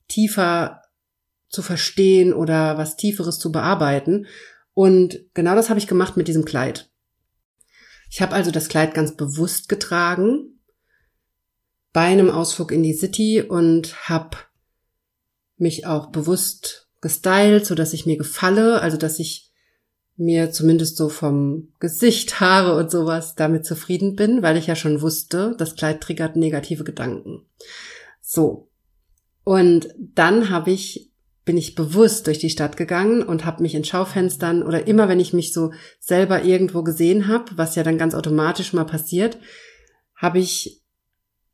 tiefer 0.08 0.82
zu 1.48 1.62
verstehen 1.62 2.32
oder 2.32 2.78
was 2.78 2.96
Tieferes 2.96 3.38
zu 3.38 3.50
bearbeiten. 3.50 4.26
Und 4.72 5.20
genau 5.34 5.56
das 5.56 5.68
habe 5.68 5.80
ich 5.80 5.88
gemacht 5.88 6.16
mit 6.16 6.28
diesem 6.28 6.44
Kleid. 6.44 6.90
Ich 8.08 8.22
habe 8.22 8.34
also 8.34 8.50
das 8.50 8.68
Kleid 8.68 8.94
ganz 8.94 9.16
bewusst 9.16 9.68
getragen 9.68 10.60
bei 11.92 12.02
einem 12.02 12.30
Ausflug 12.30 12.70
in 12.70 12.82
die 12.84 12.94
City 12.94 13.42
und 13.42 14.08
habe 14.08 14.36
mich 15.61 15.87
auch 15.87 16.11
bewusst 16.11 16.88
gestylt, 17.01 17.66
so 17.66 17.75
dass 17.75 17.92
ich 17.92 18.07
mir 18.07 18.16
gefalle, 18.16 18.81
also 18.81 18.96
dass 18.96 19.18
ich 19.18 19.51
mir 20.16 20.51
zumindest 20.51 20.96
so 20.96 21.09
vom 21.09 21.73
Gesicht, 21.79 22.40
Haare 22.40 22.77
und 22.77 22.90
sowas 22.90 23.35
damit 23.35 23.64
zufrieden 23.64 24.16
bin, 24.16 24.42
weil 24.42 24.59
ich 24.59 24.66
ja 24.66 24.77
schon 24.77 25.01
wusste, 25.01 25.55
das 25.57 25.77
Kleid 25.77 26.03
triggert 26.03 26.37
negative 26.37 26.85
Gedanken. 26.85 27.46
So. 28.20 28.68
Und 29.44 29.88
dann 29.99 30.51
habe 30.51 30.70
ich 30.70 31.11
bin 31.46 31.57
ich 31.57 31.75
bewusst 31.75 32.27
durch 32.27 32.38
die 32.38 32.51
Stadt 32.51 32.77
gegangen 32.77 33.23
und 33.23 33.44
habe 33.44 33.62
mich 33.62 33.75
in 33.75 33.83
Schaufenstern 33.83 34.62
oder 34.62 34.87
immer, 34.87 35.09
wenn 35.09 35.18
ich 35.18 35.33
mich 35.33 35.53
so 35.53 35.73
selber 35.99 36.44
irgendwo 36.44 36.83
gesehen 36.83 37.27
habe, 37.27 37.46
was 37.57 37.75
ja 37.75 37.83
dann 37.83 37.99
ganz 37.99 38.14
automatisch 38.14 38.73
mal 38.73 38.85
passiert, 38.85 39.38
habe 40.14 40.38
ich 40.38 40.80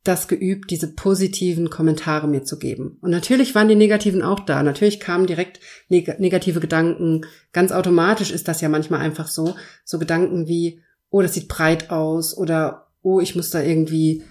das 0.08 0.28
geübt, 0.28 0.70
diese 0.70 0.92
positiven 0.92 1.70
Kommentare 1.70 2.28
mir 2.28 2.44
zu 2.44 2.58
geben. 2.58 2.98
Und 3.00 3.10
natürlich 3.10 3.54
waren 3.54 3.68
die 3.68 3.74
negativen 3.74 4.22
auch 4.22 4.40
da. 4.40 4.62
Natürlich 4.62 5.00
kamen 5.00 5.26
direkt 5.26 5.60
neg 5.88 6.18
negative 6.20 6.60
Gedanken. 6.60 7.26
Ganz 7.52 7.72
automatisch 7.72 8.30
ist 8.30 8.48
das 8.48 8.60
ja 8.60 8.68
manchmal 8.68 9.00
einfach 9.00 9.28
so. 9.28 9.54
So 9.84 9.98
Gedanken 9.98 10.48
wie, 10.48 10.80
oh, 11.10 11.22
das 11.22 11.34
sieht 11.34 11.48
breit 11.48 11.90
aus 11.90 12.36
oder 12.36 12.88
oh, 13.02 13.20
ich 13.20 13.36
muss 13.36 13.50
da 13.50 13.62
irgendwie 13.62 14.24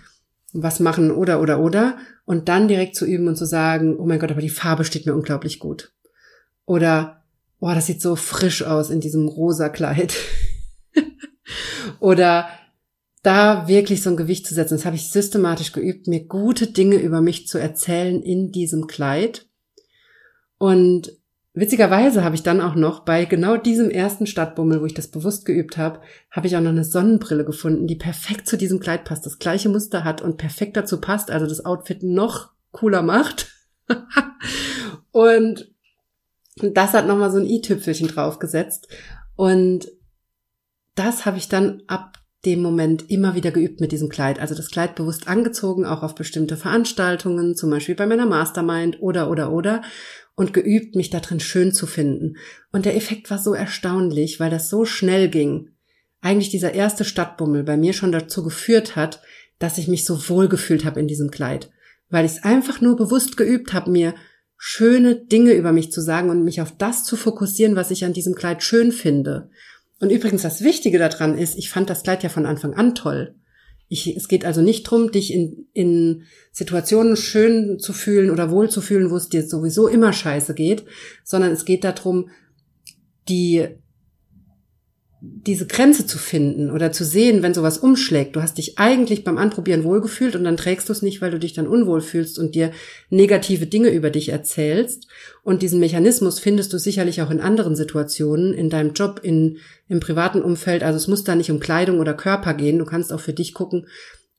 was 0.54 0.80
machen 0.80 1.12
oder 1.12 1.42
oder 1.42 1.60
oder 1.60 1.98
und 2.26 2.50
dann 2.50 2.68
direkt 2.68 2.96
zu 2.96 3.06
üben 3.06 3.28
und 3.28 3.36
zu 3.36 3.46
sagen, 3.46 3.98
oh 4.00 4.06
mein 4.06 4.20
Gott, 4.20 4.32
aber 4.32 4.42
die 4.42 4.50
Farbe 4.50 4.84
steht 4.84 5.06
mir 5.06 5.14
unglaublich 5.14 5.60
gut. 5.60 5.94
Oder, 6.66 7.24
oh, 7.60 7.70
das 7.70 7.86
sieht 7.86 8.02
so 8.02 8.16
frisch 8.16 8.64
aus 8.64 8.90
in 8.90 9.00
diesem 9.00 9.28
rosa 9.28 9.70
Kleid. 9.70 10.16
oder 12.00 12.48
da 13.26 13.68
wirklich 13.68 14.02
so 14.02 14.10
ein 14.10 14.18
Gewicht 14.18 14.46
zu 14.48 14.54
setzen. 14.54 14.76
Das 14.76 14.86
habe 14.86 14.96
ich 14.96 15.10
systematisch 15.10 15.72
geübt, 15.72 16.08
mir 16.08 16.26
gute 16.26 16.68
Dinge 16.68 16.98
über 16.98 17.22
mich 17.22 17.48
zu 17.48 17.58
erzählen 17.58 18.22
in 18.22 18.52
diesem 18.52 18.88
Kleid. 18.88 19.48
Und 20.58 21.12
Witzigerweise 21.58 22.26
habe 22.26 22.36
ich 22.36 22.44
dann 22.44 22.60
auch 22.60 22.76
noch 22.76 23.06
bei 23.06 23.24
genau 23.24 23.56
diesem 23.56 23.90
ersten 23.90 24.28
Stadtbummel, 24.28 24.82
wo 24.82 24.86
ich 24.86 24.94
das 24.94 25.08
bewusst 25.08 25.46
geübt 25.46 25.78
habe, 25.78 26.02
habe 26.30 26.48
ich 26.48 26.58
auch 26.58 26.62
noch 26.62 26.72
eine 26.72 26.84
Sonnenbrille 26.84 27.46
gefunden, 27.46 27.88
die 27.88 27.96
perfekt 27.96 28.46
zu 28.46 28.58
diesem 28.58 28.82
Kleid 28.82 29.06
passt, 29.06 29.26
das 29.26 29.40
gleiche 29.40 29.70
Muster 29.70 30.04
hat 30.04 30.22
und 30.22 30.36
perfekt 30.36 30.76
dazu 30.76 31.00
passt, 31.00 31.32
also 31.32 31.48
das 31.48 31.64
Outfit 31.64 32.04
noch 32.04 32.50
cooler 32.72 33.04
macht. 33.04 33.54
und 35.12 35.72
das 36.58 36.92
hat 36.92 37.08
nochmal 37.08 37.32
so 37.32 37.38
ein 37.38 37.46
i-Tüpfelchen 37.46 38.10
draufgesetzt. 38.10 38.90
Und 39.38 39.88
das 40.96 41.26
habe 41.26 41.38
ich 41.38 41.48
dann 41.48 41.84
ab 41.88 42.18
dem 42.46 42.62
Moment 42.62 43.10
immer 43.10 43.36
wieder 43.36 43.52
geübt 43.52 43.82
mit 43.82 43.92
diesem 43.92 44.10
Kleid. 44.10 44.40
Also 44.40 44.56
das 44.56 44.70
Kleid 44.70 44.96
bewusst 44.96 45.28
angezogen, 45.28 45.86
auch 45.86 46.04
auf 46.04 46.16
bestimmte 46.16 46.58
Veranstaltungen, 46.58 47.56
zum 47.56 47.70
Beispiel 47.70 47.96
bei 47.96 48.06
meiner 48.06 48.26
Mastermind 48.26 49.02
oder, 49.02 49.30
oder, 49.30 49.52
oder 49.52 49.82
und 50.36 50.54
geübt, 50.54 50.96
mich 50.96 51.10
da 51.10 51.20
drin 51.20 51.40
schön 51.40 51.74
zu 51.74 51.88
finden. 51.88 52.38
Und 52.72 52.86
der 52.86 52.96
Effekt 52.96 53.32
war 53.32 53.40
so 53.40 53.54
erstaunlich, 53.54 54.40
weil 54.40 54.50
das 54.50 54.70
so 54.70 54.86
schnell 54.86 55.30
ging. 55.30 55.72
Eigentlich 56.22 56.50
dieser 56.50 56.74
erste 56.74 57.06
Stadtbummel 57.06 57.64
bei 57.64 57.78
mir 57.78 57.94
schon 57.94 58.12
dazu 58.12 58.44
geführt 58.44 58.96
hat, 58.96 59.22
dass 59.60 59.78
ich 59.78 59.88
mich 59.88 60.06
so 60.06 60.30
wohl 60.30 60.50
gefühlt 60.50 60.84
habe 60.86 61.00
in 61.00 61.08
diesem 61.08 61.32
Kleid. 61.32 61.72
Weil 62.10 62.26
ich 62.26 62.34
es 62.34 62.44
einfach 62.44 62.82
nur 62.82 62.96
bewusst 62.96 63.38
geübt 63.38 63.74
habe, 63.74 63.90
mir 63.90 64.14
schöne 64.58 65.16
Dinge 65.16 65.54
über 65.54 65.72
mich 65.72 65.92
zu 65.92 66.02
sagen 66.02 66.30
und 66.30 66.44
mich 66.44 66.62
auf 66.62 66.76
das 66.78 67.04
zu 67.04 67.16
fokussieren, 67.16 67.76
was 67.76 67.92
ich 67.92 68.06
an 68.06 68.14
diesem 68.14 68.36
Kleid 68.36 68.64
schön 68.64 68.92
finde. 68.92 69.50
Und 70.00 70.10
übrigens 70.10 70.42
das 70.42 70.64
Wichtige 70.64 71.00
daran 71.00 71.38
ist, 71.38 71.58
ich 71.58 71.70
fand 71.70 71.90
das 71.90 72.04
Kleid 72.04 72.24
ja 72.24 72.30
von 72.30 72.46
Anfang 72.46 72.74
an 72.74 72.96
toll. 72.96 73.36
Ich, 73.88 74.16
es 74.16 74.28
geht 74.28 74.46
also 74.46 74.62
nicht 74.62 74.84
drum, 74.84 75.12
dich 75.12 75.32
in, 75.32 75.68
in 75.74 76.24
Situationen 76.52 77.16
schön 77.16 77.80
zu 77.80 77.94
fühlen 77.94 78.32
oder 78.32 78.50
wohl 78.50 78.70
zu 78.70 78.82
fühlen, 78.82 79.12
wo 79.12 79.16
es 79.16 79.30
dir 79.30 79.48
sowieso 79.48 79.88
immer 79.88 80.12
scheiße 80.12 80.56
geht, 80.56 80.86
sondern 81.24 81.52
es 81.52 81.66
geht 81.66 81.84
darum, 81.84 82.30
die 83.30 83.68
diese 85.46 85.68
Grenze 85.68 86.06
zu 86.06 86.18
finden 86.18 86.70
oder 86.70 86.92
zu 86.92 87.04
sehen, 87.04 87.42
wenn 87.42 87.54
sowas 87.54 87.78
umschlägt. 87.78 88.36
Du 88.36 88.42
hast 88.42 88.58
dich 88.58 88.78
eigentlich 88.78 89.24
beim 89.24 89.38
Anprobieren 89.38 89.84
wohlgefühlt 89.84 90.36
und 90.36 90.44
dann 90.44 90.58
trägst 90.58 90.88
du 90.88 90.94
es 90.94 91.02
nicht, 91.02 91.22
weil 91.22 91.32
du 91.32 91.40
dich 91.40 91.54
dann 91.54 91.68
unwohl 91.68 92.02
fühlst 92.02 92.38
und 92.38 92.56
dir 92.56 92.72
negative 93.10 93.66
Dinge 93.66 93.90
über 93.90 94.10
dich 94.10 94.30
erzählst. 94.30 95.08
Und 95.44 95.62
diesen 95.62 95.80
Mechanismus 95.80 96.40
findest 96.40 96.74
du 96.74 96.78
sicherlich 96.78 97.22
auch 97.22 97.32
in 97.32 97.42
anderen 97.42 97.76
Situationen, 97.76 98.54
in 98.54 98.70
deinem 98.70 98.94
Job, 98.94 99.20
in, 99.24 99.58
im 99.88 100.00
privaten 100.00 100.42
Umfeld. 100.42 100.84
Also 100.84 100.98
es 100.98 101.08
muss 101.08 101.24
da 101.24 101.36
nicht 101.36 101.52
um 101.52 101.60
Kleidung 101.60 102.00
oder 102.00 102.14
Körper 102.14 102.54
gehen. 102.54 102.78
Du 102.78 102.86
kannst 102.86 103.12
auch 103.12 103.22
für 103.22 103.34
dich 103.34 103.54
gucken, 103.54 103.88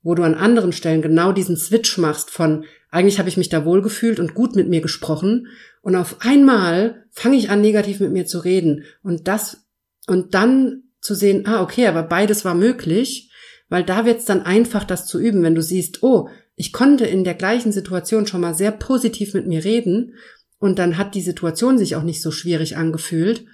wo 0.02 0.14
du 0.14 0.22
an 0.22 0.34
anderen 0.34 0.72
Stellen 0.72 1.02
genau 1.02 1.32
diesen 1.32 1.56
Switch 1.56 1.98
machst 1.98 2.30
von, 2.30 2.64
eigentlich 2.90 3.18
habe 3.18 3.28
ich 3.28 3.36
mich 3.36 3.48
da 3.48 3.64
wohlgefühlt 3.64 4.20
und 4.20 4.34
gut 4.34 4.54
mit 4.54 4.68
mir 4.68 4.80
gesprochen. 4.80 5.48
Und 5.82 5.96
auf 5.96 6.16
einmal 6.20 7.04
fange 7.10 7.36
ich 7.36 7.50
an, 7.50 7.60
negativ 7.60 8.00
mit 8.00 8.12
mir 8.12 8.26
zu 8.26 8.38
reden. 8.38 8.84
Und 9.02 9.26
das 9.28 9.65
und 10.06 10.34
dann 10.34 10.84
zu 11.00 11.14
sehen, 11.14 11.46
ah, 11.46 11.62
okay, 11.62 11.86
aber 11.86 12.02
beides 12.02 12.44
war 12.44 12.54
möglich, 12.54 13.30
weil 13.68 13.84
da 13.84 14.04
wird 14.04 14.20
es 14.20 14.24
dann 14.24 14.42
einfach, 14.42 14.84
das 14.84 15.06
zu 15.06 15.20
üben, 15.20 15.42
wenn 15.42 15.54
du 15.54 15.62
siehst, 15.62 16.02
oh, 16.02 16.28
ich 16.54 16.72
konnte 16.72 17.04
in 17.04 17.24
der 17.24 17.34
gleichen 17.34 17.72
Situation 17.72 18.26
schon 18.26 18.40
mal 18.40 18.54
sehr 18.54 18.72
positiv 18.72 19.34
mit 19.34 19.46
mir 19.46 19.64
reden 19.64 20.14
und 20.58 20.78
dann 20.78 20.96
hat 20.96 21.14
die 21.14 21.20
Situation 21.20 21.78
sich 21.78 21.96
auch 21.96 22.02
nicht 22.02 22.22
so 22.22 22.30
schwierig 22.30 22.76
angefühlt 22.76 23.44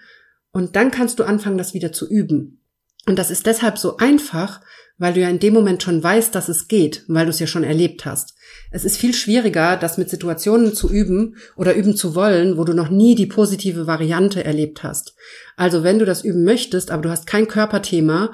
und 0.53 0.77
dann 0.77 0.91
kannst 0.91 1.19
du 1.19 1.25
anfangen, 1.25 1.59
das 1.59 1.75
wieder 1.75 1.93
zu 1.93 2.09
üben. 2.09 2.62
Und 3.07 3.19
das 3.19 3.31
ist 3.31 3.47
deshalb 3.47 3.79
so 3.79 3.97
einfach, 3.97 4.61
weil 4.99 5.15
du 5.15 5.21
ja 5.21 5.29
in 5.29 5.41
dem 5.41 5.55
Moment 5.55 5.83
schon 5.83 6.03
weißt, 6.03 6.35
dass 6.35 6.49
es 6.49 6.69
geht, 6.69 7.05
weil 7.09 7.27
du 7.27 7.31
es 7.31 7.41
ja 7.41 7.47
schon 7.47 7.65
erlebt 7.65 8.05
hast. 8.05 8.35
Es 8.71 8.85
ist 8.85 8.97
viel 8.97 9.15
schwieriger, 9.15 9.77
das 9.77 9.99
mit 9.99 10.09
Situationen 10.09 10.75
zu 10.75 10.91
üben 10.91 11.37
oder 11.57 11.75
üben 11.75 11.97
zu 11.97 12.15
wollen, 12.15 12.57
wo 12.57 12.65
du 12.65 12.75
noch 12.75 12.89
nie 12.89 13.15
die 13.15 13.27
positive 13.27 13.87
Variante 13.87 14.45
erlebt 14.45 14.83
hast. 14.83 15.15
Also 15.57 15.83
wenn 15.83 15.99
du 15.99 16.05
das 16.05 16.23
üben 16.25 16.45
möchtest, 16.45 16.91
aber 16.91 17.03
du 17.03 17.11
hast 17.11 17.27
kein 17.27 17.49
Körperthema 17.49 18.33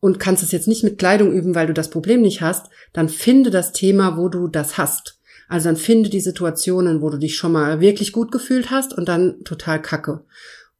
und 0.00 0.18
kannst 0.18 0.42
es 0.42 0.52
jetzt 0.52 0.68
nicht 0.68 0.84
mit 0.84 0.98
Kleidung 0.98 1.32
üben, 1.32 1.54
weil 1.54 1.66
du 1.66 1.74
das 1.74 1.90
Problem 1.90 2.22
nicht 2.22 2.42
hast, 2.42 2.66
dann 2.92 3.08
finde 3.08 3.50
das 3.50 3.72
Thema, 3.72 4.16
wo 4.16 4.28
du 4.28 4.48
das 4.48 4.78
hast. 4.78 5.18
Also 5.48 5.68
dann 5.68 5.76
finde 5.76 6.10
die 6.10 6.20
Situationen, 6.20 7.02
wo 7.02 7.10
du 7.10 7.18
dich 7.18 7.36
schon 7.36 7.52
mal 7.52 7.80
wirklich 7.80 8.12
gut 8.12 8.30
gefühlt 8.30 8.70
hast 8.70 8.92
und 8.92 9.08
dann 9.08 9.42
total 9.44 9.82
kacke. 9.82 10.24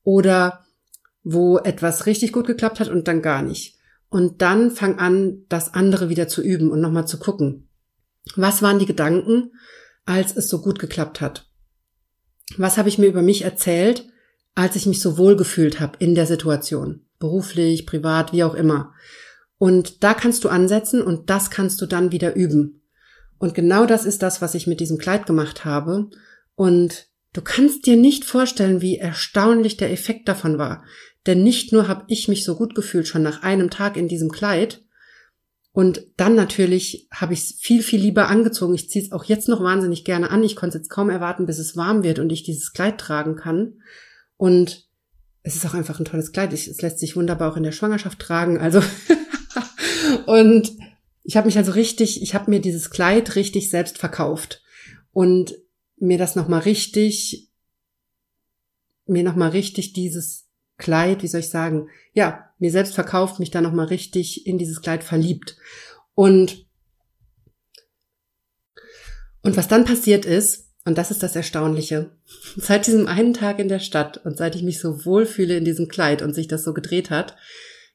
Oder 0.04 0.64
wo 1.22 1.58
etwas 1.58 2.06
richtig 2.06 2.32
gut 2.32 2.46
geklappt 2.46 2.80
hat 2.80 2.88
und 2.88 3.08
dann 3.08 3.22
gar 3.22 3.42
nicht. 3.42 3.76
Und 4.08 4.42
dann 4.42 4.70
fang 4.70 4.98
an, 4.98 5.44
das 5.48 5.74
andere 5.74 6.08
wieder 6.08 6.28
zu 6.28 6.42
üben 6.42 6.70
und 6.70 6.80
nochmal 6.80 7.06
zu 7.06 7.18
gucken. 7.18 7.68
Was 8.36 8.62
waren 8.62 8.78
die 8.78 8.86
Gedanken, 8.86 9.52
als 10.04 10.36
es 10.36 10.48
so 10.48 10.60
gut 10.60 10.78
geklappt 10.78 11.20
hat? 11.20 11.48
Was 12.56 12.76
habe 12.76 12.88
ich 12.88 12.98
mir 12.98 13.06
über 13.06 13.22
mich 13.22 13.42
erzählt, 13.42 14.08
als 14.54 14.74
ich 14.74 14.86
mich 14.86 15.00
so 15.00 15.16
wohl 15.16 15.36
gefühlt 15.36 15.78
habe 15.78 15.96
in 16.00 16.14
der 16.14 16.26
Situation? 16.26 17.06
Beruflich, 17.18 17.86
privat, 17.86 18.32
wie 18.32 18.44
auch 18.44 18.54
immer. 18.54 18.92
Und 19.58 20.02
da 20.02 20.14
kannst 20.14 20.42
du 20.44 20.48
ansetzen 20.48 21.02
und 21.02 21.30
das 21.30 21.50
kannst 21.50 21.80
du 21.80 21.86
dann 21.86 22.12
wieder 22.12 22.34
üben. 22.34 22.82
Und 23.38 23.54
genau 23.54 23.86
das 23.86 24.04
ist 24.04 24.22
das, 24.22 24.42
was 24.42 24.54
ich 24.54 24.66
mit 24.66 24.80
diesem 24.80 24.98
Kleid 24.98 25.26
gemacht 25.26 25.64
habe. 25.64 26.10
Und 26.54 27.06
du 27.32 27.42
kannst 27.42 27.86
dir 27.86 27.96
nicht 27.96 28.24
vorstellen, 28.24 28.80
wie 28.80 28.96
erstaunlich 28.96 29.76
der 29.76 29.92
Effekt 29.92 30.28
davon 30.28 30.58
war. 30.58 30.84
Denn 31.26 31.42
nicht 31.42 31.72
nur 31.72 31.88
habe 31.88 32.04
ich 32.08 32.28
mich 32.28 32.44
so 32.44 32.56
gut 32.56 32.74
gefühlt 32.74 33.06
schon 33.06 33.22
nach 33.22 33.42
einem 33.42 33.70
Tag 33.70 33.96
in 33.96 34.08
diesem 34.08 34.30
Kleid, 34.30 34.82
und 35.72 36.04
dann 36.16 36.34
natürlich 36.34 37.08
habe 37.12 37.32
ich 37.32 37.40
es 37.40 37.52
viel, 37.60 37.82
viel 37.82 38.00
lieber 38.00 38.28
angezogen. 38.28 38.74
Ich 38.74 38.90
ziehe 38.90 39.04
es 39.04 39.12
auch 39.12 39.24
jetzt 39.24 39.48
noch 39.48 39.62
wahnsinnig 39.62 40.04
gerne 40.04 40.30
an. 40.30 40.42
Ich 40.42 40.56
konnte 40.56 40.76
es 40.76 40.82
jetzt 40.82 40.90
kaum 40.90 41.10
erwarten, 41.10 41.46
bis 41.46 41.58
es 41.58 41.76
warm 41.76 42.02
wird 42.02 42.18
und 42.18 42.30
ich 42.32 42.42
dieses 42.42 42.72
Kleid 42.72 42.98
tragen 42.98 43.36
kann. 43.36 43.80
Und 44.36 44.88
es 45.42 45.54
ist 45.54 45.64
auch 45.64 45.74
einfach 45.74 46.00
ein 46.00 46.04
tolles 46.04 46.32
Kleid. 46.32 46.52
Es 46.52 46.82
lässt 46.82 46.98
sich 46.98 47.14
wunderbar 47.14 47.52
auch 47.52 47.56
in 47.56 47.62
der 47.62 47.72
Schwangerschaft 47.72 48.18
tragen. 48.18 48.58
Also 48.58 48.82
und 50.26 50.72
ich 51.22 51.36
habe 51.36 51.46
mich 51.46 51.56
also 51.56 51.72
richtig, 51.72 52.20
ich 52.20 52.34
habe 52.34 52.50
mir 52.50 52.60
dieses 52.60 52.90
Kleid 52.90 53.36
richtig 53.36 53.70
selbst 53.70 53.96
verkauft 53.96 54.62
und 55.12 55.54
mir 55.98 56.18
das 56.18 56.34
noch 56.34 56.48
mal 56.48 56.58
richtig, 56.58 57.48
mir 59.06 59.22
noch 59.22 59.36
mal 59.36 59.50
richtig 59.50 59.92
dieses 59.92 60.49
Kleid, 60.80 61.22
wie 61.22 61.28
soll 61.28 61.40
ich 61.40 61.50
sagen, 61.50 61.88
ja, 62.12 62.50
mir 62.58 62.72
selbst 62.72 62.94
verkauft, 62.94 63.38
mich 63.38 63.52
da 63.52 63.60
nochmal 63.60 63.86
richtig 63.86 64.46
in 64.46 64.58
dieses 64.58 64.82
Kleid 64.82 65.04
verliebt. 65.04 65.56
Und, 66.14 66.66
und 69.42 69.56
was 69.56 69.68
dann 69.68 69.84
passiert 69.84 70.24
ist, 70.24 70.66
und 70.84 70.98
das 70.98 71.12
ist 71.12 71.22
das 71.22 71.36
Erstaunliche, 71.36 72.10
seit 72.56 72.86
diesem 72.88 73.06
einen 73.06 73.34
Tag 73.34 73.60
in 73.60 73.68
der 73.68 73.78
Stadt 73.78 74.18
und 74.24 74.36
seit 74.36 74.56
ich 74.56 74.62
mich 74.62 74.80
so 74.80 75.04
wohlfühle 75.04 75.56
in 75.56 75.64
diesem 75.64 75.86
Kleid 75.86 76.22
und 76.22 76.34
sich 76.34 76.48
das 76.48 76.64
so 76.64 76.74
gedreht 76.74 77.10
hat, 77.10 77.36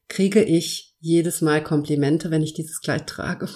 kriege 0.07 0.43
ich 0.43 0.95
jedes 0.99 1.41
Mal 1.41 1.63
Komplimente, 1.63 2.31
wenn 2.31 2.41
ich 2.41 2.53
dieses 2.53 2.79
Kleid 2.79 3.07
trage. 3.07 3.49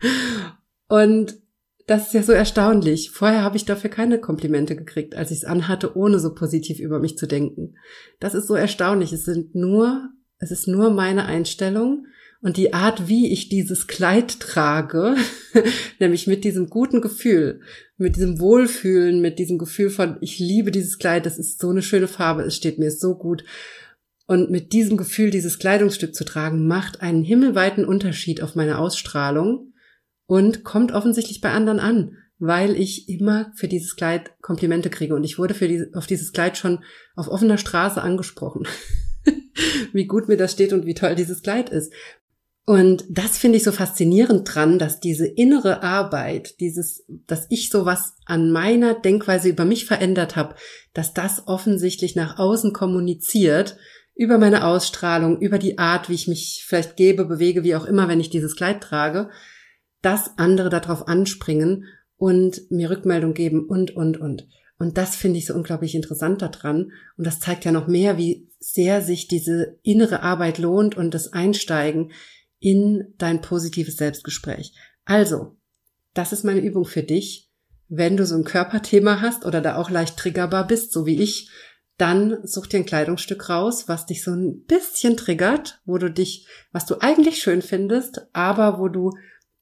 Und 0.88 1.36
das 1.86 2.08
ist 2.08 2.14
ja 2.14 2.22
so 2.22 2.32
erstaunlich. 2.32 3.10
Vorher 3.10 3.42
habe 3.42 3.56
ich 3.56 3.64
dafür 3.64 3.90
keine 3.90 4.18
Komplimente 4.20 4.76
gekriegt, 4.76 5.16
als 5.16 5.30
ich 5.30 5.38
es 5.38 5.44
anhatte, 5.44 5.96
ohne 5.96 6.18
so 6.18 6.34
positiv 6.34 6.78
über 6.78 7.00
mich 7.00 7.18
zu 7.18 7.26
denken. 7.26 7.76
Das 8.20 8.34
ist 8.34 8.46
so 8.46 8.54
erstaunlich. 8.54 9.12
Es 9.12 9.24
sind 9.24 9.54
nur, 9.54 10.08
es 10.38 10.50
ist 10.50 10.68
nur 10.68 10.90
meine 10.90 11.24
Einstellung 11.26 12.06
und 12.42 12.56
die 12.56 12.72
Art, 12.72 13.08
wie 13.08 13.30
ich 13.32 13.50
dieses 13.50 13.86
Kleid 13.86 14.40
trage, 14.40 15.14
nämlich 16.00 16.26
mit 16.26 16.44
diesem 16.44 16.70
guten 16.70 17.02
Gefühl, 17.02 17.60
mit 17.98 18.16
diesem 18.16 18.40
Wohlfühlen, 18.40 19.20
mit 19.20 19.38
diesem 19.38 19.58
Gefühl 19.58 19.90
von, 19.90 20.16
ich 20.22 20.38
liebe 20.38 20.70
dieses 20.70 20.98
Kleid, 20.98 21.26
das 21.26 21.38
ist 21.38 21.60
so 21.60 21.68
eine 21.68 21.82
schöne 21.82 22.08
Farbe, 22.08 22.42
es 22.42 22.56
steht 22.56 22.78
mir 22.78 22.90
so 22.90 23.14
gut. 23.16 23.44
Und 24.26 24.50
mit 24.50 24.72
diesem 24.72 24.96
Gefühl, 24.96 25.30
dieses 25.30 25.58
Kleidungsstück 25.58 26.14
zu 26.14 26.24
tragen, 26.24 26.66
macht 26.66 27.02
einen 27.02 27.24
himmelweiten 27.24 27.84
Unterschied 27.84 28.42
auf 28.42 28.54
meine 28.54 28.78
Ausstrahlung 28.78 29.69
und 30.30 30.62
kommt 30.62 30.92
offensichtlich 30.92 31.40
bei 31.40 31.50
anderen 31.50 31.80
an, 31.80 32.16
weil 32.38 32.76
ich 32.76 33.08
immer 33.08 33.50
für 33.56 33.66
dieses 33.66 33.96
Kleid 33.96 34.30
Komplimente 34.40 34.88
kriege 34.88 35.16
und 35.16 35.24
ich 35.24 35.40
wurde 35.40 35.54
für 35.54 35.66
die, 35.66 35.92
auf 35.92 36.06
dieses 36.06 36.32
Kleid 36.32 36.56
schon 36.56 36.84
auf 37.16 37.26
offener 37.26 37.58
Straße 37.58 38.00
angesprochen. 38.00 38.62
wie 39.92 40.06
gut 40.06 40.28
mir 40.28 40.36
das 40.36 40.52
steht 40.52 40.72
und 40.72 40.86
wie 40.86 40.94
toll 40.94 41.16
dieses 41.16 41.42
Kleid 41.42 41.68
ist. 41.70 41.92
Und 42.64 43.04
das 43.10 43.38
finde 43.38 43.56
ich 43.56 43.64
so 43.64 43.72
faszinierend 43.72 44.54
dran, 44.54 44.78
dass 44.78 45.00
diese 45.00 45.26
innere 45.26 45.82
Arbeit, 45.82 46.60
dieses, 46.60 47.04
dass 47.26 47.48
ich 47.50 47.68
sowas 47.68 48.14
an 48.24 48.52
meiner 48.52 48.94
Denkweise 48.94 49.48
über 49.48 49.64
mich 49.64 49.84
verändert 49.84 50.36
habe, 50.36 50.54
dass 50.94 51.12
das 51.12 51.48
offensichtlich 51.48 52.14
nach 52.14 52.38
außen 52.38 52.72
kommuniziert, 52.72 53.78
über 54.14 54.38
meine 54.38 54.64
Ausstrahlung, 54.64 55.40
über 55.40 55.58
die 55.58 55.78
Art, 55.78 56.08
wie 56.08 56.14
ich 56.14 56.28
mich 56.28 56.64
vielleicht 56.68 56.96
gebe, 56.96 57.24
bewege, 57.24 57.64
wie 57.64 57.74
auch 57.74 57.84
immer, 57.84 58.06
wenn 58.06 58.20
ich 58.20 58.30
dieses 58.30 58.54
Kleid 58.54 58.80
trage 58.80 59.30
dass 60.02 60.38
andere 60.38 60.70
darauf 60.70 61.08
anspringen 61.08 61.86
und 62.16 62.70
mir 62.70 62.90
Rückmeldung 62.90 63.34
geben 63.34 63.66
und, 63.66 63.96
und, 63.96 64.18
und. 64.18 64.46
Und 64.78 64.96
das 64.96 65.14
finde 65.14 65.38
ich 65.38 65.46
so 65.46 65.54
unglaublich 65.54 65.94
interessant 65.94 66.40
daran. 66.40 66.92
Und 67.16 67.26
das 67.26 67.38
zeigt 67.38 67.64
ja 67.64 67.72
noch 67.72 67.86
mehr, 67.86 68.16
wie 68.16 68.48
sehr 68.58 69.02
sich 69.02 69.28
diese 69.28 69.78
innere 69.82 70.22
Arbeit 70.22 70.58
lohnt 70.58 70.96
und 70.96 71.12
das 71.12 71.32
Einsteigen 71.32 72.12
in 72.60 73.14
dein 73.18 73.40
positives 73.40 73.96
Selbstgespräch. 73.96 74.74
Also, 75.04 75.56
das 76.14 76.32
ist 76.32 76.44
meine 76.44 76.60
Übung 76.60 76.84
für 76.84 77.02
dich. 77.02 77.50
Wenn 77.88 78.16
du 78.16 78.24
so 78.24 78.36
ein 78.36 78.44
Körperthema 78.44 79.20
hast 79.20 79.44
oder 79.44 79.60
da 79.60 79.76
auch 79.76 79.90
leicht 79.90 80.16
triggerbar 80.16 80.66
bist, 80.66 80.92
so 80.92 81.06
wie 81.06 81.20
ich, 81.20 81.50
dann 81.98 82.38
such 82.44 82.66
dir 82.66 82.78
ein 82.78 82.86
Kleidungsstück 82.86 83.50
raus, 83.50 83.86
was 83.86 84.06
dich 84.06 84.24
so 84.24 84.30
ein 84.30 84.64
bisschen 84.64 85.16
triggert, 85.16 85.80
wo 85.84 85.98
du 85.98 86.10
dich, 86.10 86.46
was 86.72 86.86
du 86.86 87.00
eigentlich 87.00 87.42
schön 87.42 87.60
findest, 87.60 88.26
aber 88.32 88.78
wo 88.78 88.88
du 88.88 89.10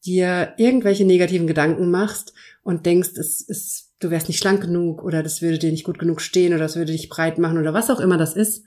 dir 0.09 0.55
irgendwelche 0.57 1.05
negativen 1.05 1.47
Gedanken 1.47 1.91
machst 1.91 2.33
und 2.63 2.87
denkst, 2.87 3.11
es 3.17 3.43
ist, 3.43 3.93
du 4.01 4.11
wärst 4.11 4.29
nicht 4.29 4.39
schlank 4.39 4.63
genug 4.63 5.03
oder 5.03 5.23
das 5.23 5.43
würde 5.43 5.59
dir 5.59 5.71
nicht 5.71 5.85
gut 5.85 5.99
genug 5.99 6.21
stehen 6.21 6.53
oder 6.53 6.63
das 6.63 6.77
würde 6.77 6.93
dich 6.93 7.09
breit 7.09 7.39
machen 7.39 7.59
oder 7.59 7.75
was 7.75 7.91
auch 7.91 8.01
immer 8.01 8.17
das 8.17 8.35
ist. 8.35 8.65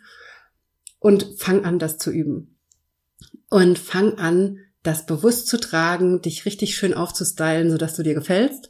Und 1.00 1.34
fang 1.38 1.66
an, 1.66 1.80
das 1.80 1.98
zu 1.98 2.12
üben. 2.12 2.60
Und 3.50 3.80
fang 3.80 4.20
an, 4.20 4.60
das 4.84 5.08
bewusst 5.08 5.48
zu 5.48 5.60
tragen, 5.60 6.22
dich 6.22 6.46
richtig 6.46 6.76
schön 6.76 6.94
aufzustylen, 6.94 7.72
sodass 7.72 7.96
du 7.96 8.04
dir 8.04 8.14
gefällst 8.14 8.70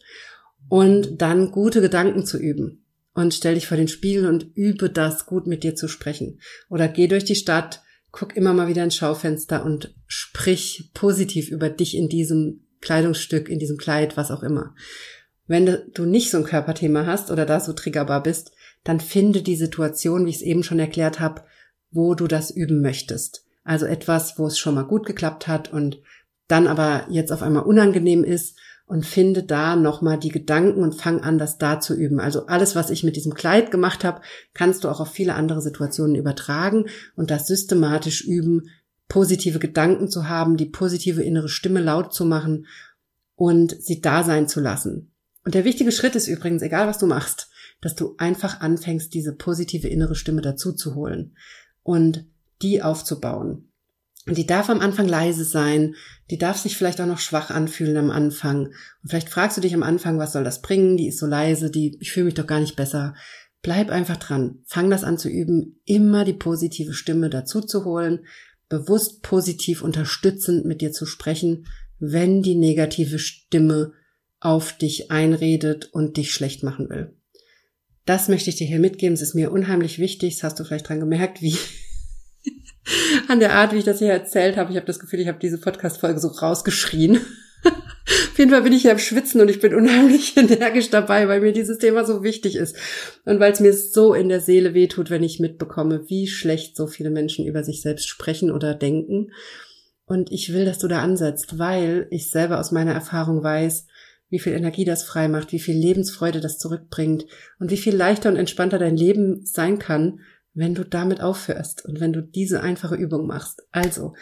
und 0.69 1.21
dann 1.21 1.51
gute 1.51 1.81
Gedanken 1.81 2.25
zu 2.25 2.37
üben. 2.37 2.85
Und 3.13 3.33
stell 3.33 3.55
dich 3.55 3.67
vor 3.67 3.75
den 3.75 3.89
Spiegel 3.89 4.27
und 4.27 4.55
übe 4.55 4.89
das 4.89 5.25
gut 5.25 5.45
mit 5.45 5.63
dir 5.63 5.75
zu 5.75 5.89
sprechen. 5.89 6.39
Oder 6.69 6.87
geh 6.87 7.07
durch 7.07 7.25
die 7.25 7.35
Stadt 7.35 7.81
guck 8.11 8.35
immer 8.35 8.53
mal 8.53 8.67
wieder 8.67 8.83
ins 8.83 8.95
Schaufenster 8.95 9.65
und 9.65 9.93
sprich 10.07 10.91
positiv 10.93 11.49
über 11.49 11.69
dich 11.69 11.95
in 11.95 12.09
diesem 12.09 12.65
Kleidungsstück, 12.81 13.49
in 13.49 13.59
diesem 13.59 13.77
Kleid, 13.77 14.17
was 14.17 14.31
auch 14.31 14.43
immer. 14.43 14.75
Wenn 15.47 15.77
du 15.93 16.05
nicht 16.05 16.31
so 16.31 16.37
ein 16.37 16.43
Körperthema 16.43 17.05
hast 17.05 17.31
oder 17.31 17.45
da 17.45 17.59
so 17.59 17.73
triggerbar 17.73 18.23
bist, 18.23 18.51
dann 18.83 18.99
finde 18.99 19.41
die 19.41 19.55
Situation, 19.55 20.25
wie 20.25 20.29
ich 20.29 20.37
es 20.37 20.41
eben 20.41 20.63
schon 20.63 20.79
erklärt 20.79 21.19
habe, 21.19 21.43
wo 21.91 22.15
du 22.15 22.27
das 22.27 22.51
üben 22.51 22.81
möchtest. 22.81 23.45
Also 23.63 23.85
etwas, 23.85 24.39
wo 24.39 24.47
es 24.47 24.57
schon 24.57 24.75
mal 24.75 24.85
gut 24.85 25.05
geklappt 25.05 25.47
hat 25.47 25.71
und 25.71 26.01
dann 26.47 26.67
aber 26.67 27.05
jetzt 27.09 27.31
auf 27.31 27.43
einmal 27.43 27.63
unangenehm 27.63 28.23
ist 28.23 28.57
und 28.91 29.05
finde 29.05 29.43
da 29.43 29.77
nochmal 29.77 30.19
die 30.19 30.31
Gedanken 30.31 30.83
und 30.83 30.95
fang 30.95 31.21
an, 31.21 31.37
das 31.37 31.57
da 31.57 31.79
zu 31.79 31.95
üben. 31.95 32.19
Also 32.19 32.47
alles, 32.47 32.75
was 32.75 32.89
ich 32.89 33.05
mit 33.05 33.15
diesem 33.15 33.33
Kleid 33.33 33.71
gemacht 33.71 34.03
habe, 34.03 34.19
kannst 34.53 34.83
du 34.83 34.89
auch 34.89 34.99
auf 34.99 35.09
viele 35.09 35.35
andere 35.35 35.61
Situationen 35.61 36.17
übertragen 36.17 36.87
und 37.15 37.31
das 37.31 37.47
systematisch 37.47 38.21
üben, 38.21 38.67
positive 39.07 39.59
Gedanken 39.59 40.09
zu 40.09 40.27
haben, 40.27 40.57
die 40.57 40.65
positive 40.65 41.23
innere 41.23 41.47
Stimme 41.47 41.79
laut 41.79 42.13
zu 42.13 42.25
machen 42.25 42.67
und 43.35 43.81
sie 43.81 44.01
da 44.01 44.25
sein 44.25 44.49
zu 44.49 44.59
lassen. 44.59 45.13
Und 45.45 45.55
der 45.55 45.63
wichtige 45.63 45.93
Schritt 45.93 46.17
ist 46.17 46.27
übrigens, 46.27 46.61
egal 46.61 46.85
was 46.85 46.97
du 46.97 47.05
machst, 47.05 47.49
dass 47.79 47.95
du 47.95 48.15
einfach 48.17 48.59
anfängst, 48.59 49.13
diese 49.13 49.33
positive 49.33 49.87
innere 49.87 50.15
Stimme 50.15 50.41
dazu 50.41 50.73
zu 50.73 50.95
holen 50.95 51.37
und 51.81 52.25
die 52.61 52.83
aufzubauen. 52.83 53.70
Die 54.27 54.45
darf 54.45 54.69
am 54.69 54.81
Anfang 54.81 55.07
leise 55.07 55.43
sein, 55.43 55.95
die 56.29 56.37
darf 56.37 56.57
sich 56.57 56.77
vielleicht 56.77 57.01
auch 57.01 57.07
noch 57.07 57.19
schwach 57.19 57.49
anfühlen 57.49 57.97
am 57.97 58.11
Anfang. 58.11 58.67
Und 58.67 59.09
vielleicht 59.09 59.29
fragst 59.29 59.57
du 59.57 59.61
dich 59.61 59.73
am 59.73 59.83
Anfang, 59.83 60.19
was 60.19 60.33
soll 60.33 60.43
das 60.43 60.61
bringen? 60.61 60.95
Die 60.95 61.07
ist 61.07 61.17
so 61.17 61.25
leise, 61.25 61.71
die, 61.71 61.97
ich 61.99 62.11
fühle 62.11 62.25
mich 62.25 62.35
doch 62.35 62.45
gar 62.45 62.59
nicht 62.59 62.75
besser. 62.75 63.15
Bleib 63.63 63.89
einfach 63.89 64.17
dran. 64.17 64.59
Fang 64.65 64.89
das 64.89 65.03
an 65.03 65.17
zu 65.17 65.27
üben, 65.27 65.79
immer 65.85 66.23
die 66.23 66.33
positive 66.33 66.93
Stimme 66.93 67.29
dazu 67.29 67.61
zu 67.61 67.83
holen, 67.83 68.25
bewusst 68.69 69.23
positiv 69.23 69.81
unterstützend 69.81 70.65
mit 70.65 70.81
dir 70.81 70.91
zu 70.91 71.05
sprechen, 71.05 71.67
wenn 71.99 72.41
die 72.41 72.55
negative 72.55 73.19
Stimme 73.19 73.93
auf 74.39 74.77
dich 74.77 75.11
einredet 75.11 75.89
und 75.93 76.17
dich 76.17 76.31
schlecht 76.31 76.63
machen 76.63 76.89
will. 76.89 77.15
Das 78.05 78.27
möchte 78.27 78.49
ich 78.49 78.55
dir 78.55 78.67
hier 78.67 78.79
mitgeben. 78.79 79.13
Es 79.13 79.21
ist 79.21 79.35
mir 79.35 79.51
unheimlich 79.51 79.99
wichtig. 79.99 80.35
Das 80.35 80.43
hast 80.43 80.59
du 80.59 80.63
vielleicht 80.63 80.89
dran 80.89 80.99
gemerkt, 80.99 81.41
wie 81.41 81.55
an 83.27 83.39
der 83.39 83.53
Art, 83.53 83.73
wie 83.73 83.77
ich 83.77 83.83
das 83.83 83.99
hier 83.99 84.11
erzählt 84.11 84.57
habe. 84.57 84.71
Ich 84.71 84.77
habe 84.77 84.87
das 84.87 84.99
Gefühl, 84.99 85.19
ich 85.19 85.27
habe 85.27 85.39
diese 85.39 85.59
Podcast-Folge 85.59 86.19
so 86.19 86.29
rausgeschrien. 86.29 87.19
Auf 88.31 88.39
jeden 88.39 88.51
Fall 88.51 88.63
bin 88.63 88.73
ich 88.73 88.81
hier 88.81 88.91
am 88.91 88.99
Schwitzen 88.99 89.39
und 89.41 89.49
ich 89.49 89.59
bin 89.59 89.75
unheimlich 89.75 90.35
energisch 90.37 90.89
dabei, 90.89 91.27
weil 91.27 91.41
mir 91.41 91.53
dieses 91.53 91.77
Thema 91.77 92.05
so 92.05 92.23
wichtig 92.23 92.55
ist. 92.55 92.75
Und 93.25 93.39
weil 93.39 93.51
es 93.51 93.59
mir 93.59 93.73
so 93.73 94.13
in 94.13 94.29
der 94.29 94.41
Seele 94.41 94.73
wehtut, 94.73 95.09
wenn 95.09 95.23
ich 95.23 95.39
mitbekomme, 95.39 96.09
wie 96.09 96.27
schlecht 96.27 96.75
so 96.75 96.87
viele 96.87 97.11
Menschen 97.11 97.45
über 97.45 97.63
sich 97.63 97.81
selbst 97.81 98.07
sprechen 98.07 98.51
oder 98.51 98.73
denken. 98.73 99.31
Und 100.05 100.31
ich 100.31 100.51
will, 100.53 100.65
dass 100.65 100.79
du 100.79 100.87
da 100.87 101.01
ansetzt, 101.01 101.59
weil 101.59 102.07
ich 102.09 102.29
selber 102.29 102.59
aus 102.59 102.71
meiner 102.71 102.93
Erfahrung 102.93 103.43
weiß, 103.43 103.85
wie 104.29 104.39
viel 104.39 104.53
Energie 104.53 104.85
das 104.85 105.03
frei 105.03 105.27
macht, 105.27 105.51
wie 105.51 105.59
viel 105.59 105.75
Lebensfreude 105.75 106.39
das 106.39 106.57
zurückbringt 106.57 107.25
und 107.59 107.69
wie 107.69 107.77
viel 107.77 107.95
leichter 107.95 108.29
und 108.29 108.37
entspannter 108.37 108.79
dein 108.79 108.97
Leben 108.97 109.45
sein 109.45 109.77
kann, 109.77 110.21
wenn 110.53 110.75
du 110.75 110.83
damit 110.83 111.21
aufhörst 111.21 111.85
und 111.85 111.99
wenn 111.99 112.13
du 112.13 112.21
diese 112.21 112.61
einfache 112.61 112.95
Übung 112.95 113.27
machst. 113.27 113.63
Also, 113.71 114.13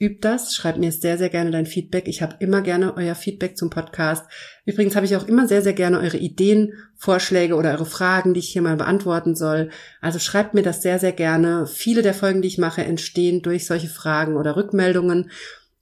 üb 0.00 0.20
das, 0.20 0.54
schreib 0.54 0.76
mir 0.76 0.92
sehr, 0.92 1.16
sehr 1.16 1.30
gerne 1.30 1.50
dein 1.50 1.66
Feedback. 1.66 2.06
Ich 2.06 2.20
habe 2.20 2.36
immer 2.40 2.60
gerne 2.60 2.96
euer 2.96 3.14
Feedback 3.14 3.56
zum 3.56 3.70
Podcast. 3.70 4.24
Übrigens 4.66 4.94
habe 4.94 5.06
ich 5.06 5.16
auch 5.16 5.26
immer 5.26 5.48
sehr, 5.48 5.62
sehr 5.62 5.72
gerne 5.72 6.00
eure 6.00 6.18
Ideen, 6.18 6.74
Vorschläge 6.96 7.54
oder 7.54 7.70
eure 7.70 7.86
Fragen, 7.86 8.34
die 8.34 8.40
ich 8.40 8.48
hier 8.48 8.62
mal 8.62 8.76
beantworten 8.76 9.34
soll. 9.34 9.70
Also 10.00 10.18
schreibt 10.18 10.54
mir 10.54 10.62
das 10.62 10.82
sehr, 10.82 10.98
sehr 10.98 11.12
gerne. 11.12 11.66
Viele 11.66 12.02
der 12.02 12.14
Folgen, 12.14 12.42
die 12.42 12.48
ich 12.48 12.58
mache, 12.58 12.84
entstehen 12.84 13.42
durch 13.42 13.66
solche 13.66 13.88
Fragen 13.88 14.36
oder 14.36 14.56
Rückmeldungen. 14.56 15.30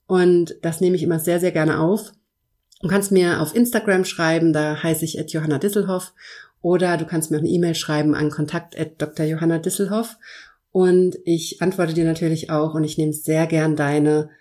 Und 0.07 0.55
das 0.61 0.81
nehme 0.81 0.95
ich 0.95 1.03
immer 1.03 1.19
sehr, 1.19 1.39
sehr 1.39 1.51
gerne 1.51 1.79
auf. 1.79 2.13
Du 2.81 2.87
kannst 2.87 3.11
mir 3.11 3.41
auf 3.41 3.55
Instagram 3.55 4.05
schreiben, 4.05 4.53
da 4.53 4.81
heiße 4.81 5.05
ich 5.05 5.19
at 5.19 5.31
Johanna 5.31 5.57
Disselhoff 5.57 6.13
oder 6.65 6.97
du 6.97 7.05
kannst 7.05 7.29
mir 7.29 7.37
auch 7.37 7.41
eine 7.41 7.49
E-Mail 7.51 7.75
schreiben 7.75 8.15
an 8.15 8.31
kontakt 8.31 8.75
Dr. 8.97 9.23
Johanna 9.23 9.59
Disselhoff. 9.59 10.17
Und 10.71 11.15
ich 11.23 11.61
antworte 11.61 11.93
dir 11.93 12.05
natürlich 12.05 12.49
auch 12.49 12.73
und 12.73 12.83
ich 12.83 12.97
nehme 12.97 13.13
sehr 13.13 13.45
gern 13.45 13.75
deine 13.75 14.31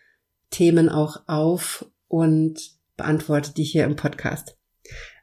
Themen 0.48 0.88
auch 0.88 1.18
auf 1.26 1.84
und 2.08 2.58
beantworte 2.96 3.52
die 3.52 3.62
hier 3.62 3.84
im 3.84 3.96
Podcast. 3.96 4.56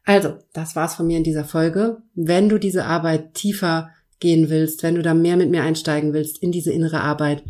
Also, 0.05 0.37
das 0.53 0.75
war's 0.75 0.93
von 0.93 1.07
mir 1.07 1.17
in 1.17 1.23
dieser 1.23 1.43
Folge. 1.43 2.03
Wenn 2.13 2.49
du 2.49 2.59
diese 2.59 2.85
Arbeit 2.85 3.33
tiefer 3.33 3.89
gehen 4.19 4.51
willst, 4.51 4.83
wenn 4.83 4.93
du 4.93 5.01
da 5.01 5.15
mehr 5.15 5.37
mit 5.37 5.49
mir 5.49 5.63
einsteigen 5.63 6.13
willst 6.13 6.37
in 6.37 6.51
diese 6.51 6.71
innere 6.71 7.01
Arbeit, 7.01 7.43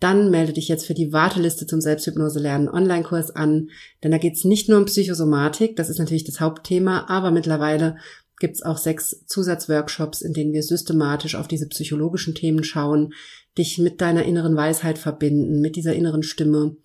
dann 0.00 0.32
melde 0.32 0.52
dich 0.52 0.66
jetzt 0.66 0.84
für 0.84 0.94
die 0.94 1.12
Warteliste 1.12 1.68
zum 1.68 1.80
Selbsthypnose 1.80 2.40
lernen 2.40 2.68
Online-Kurs 2.68 3.30
an, 3.30 3.70
denn 4.02 4.10
da 4.10 4.18
geht's 4.18 4.44
nicht 4.44 4.68
nur 4.68 4.78
um 4.78 4.86
Psychosomatik, 4.86 5.76
das 5.76 5.90
ist 5.90 6.00
natürlich 6.00 6.24
das 6.24 6.40
Hauptthema, 6.40 7.06
aber 7.08 7.30
mittlerweile 7.30 7.98
gibt 8.38 8.56
es 8.56 8.62
auch 8.62 8.78
sechs 8.78 9.24
Zusatzworkshops, 9.26 10.22
in 10.22 10.32
denen 10.32 10.52
wir 10.52 10.62
systematisch 10.62 11.34
auf 11.34 11.48
diese 11.48 11.68
psychologischen 11.68 12.34
Themen 12.34 12.64
schauen, 12.64 13.12
dich 13.56 13.78
mit 13.78 14.00
deiner 14.00 14.24
inneren 14.24 14.56
Weisheit 14.56 14.98
verbinden, 14.98 15.60
mit 15.60 15.76
dieser 15.76 15.94
inneren 15.94 16.22
Stimme, 16.22 16.76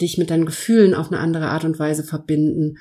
dich 0.00 0.18
mit 0.18 0.30
deinen 0.30 0.46
Gefühlen 0.46 0.94
auf 0.94 1.10
eine 1.10 1.20
andere 1.20 1.48
Art 1.48 1.64
und 1.64 1.78
Weise 1.78 2.04
verbinden, 2.04 2.78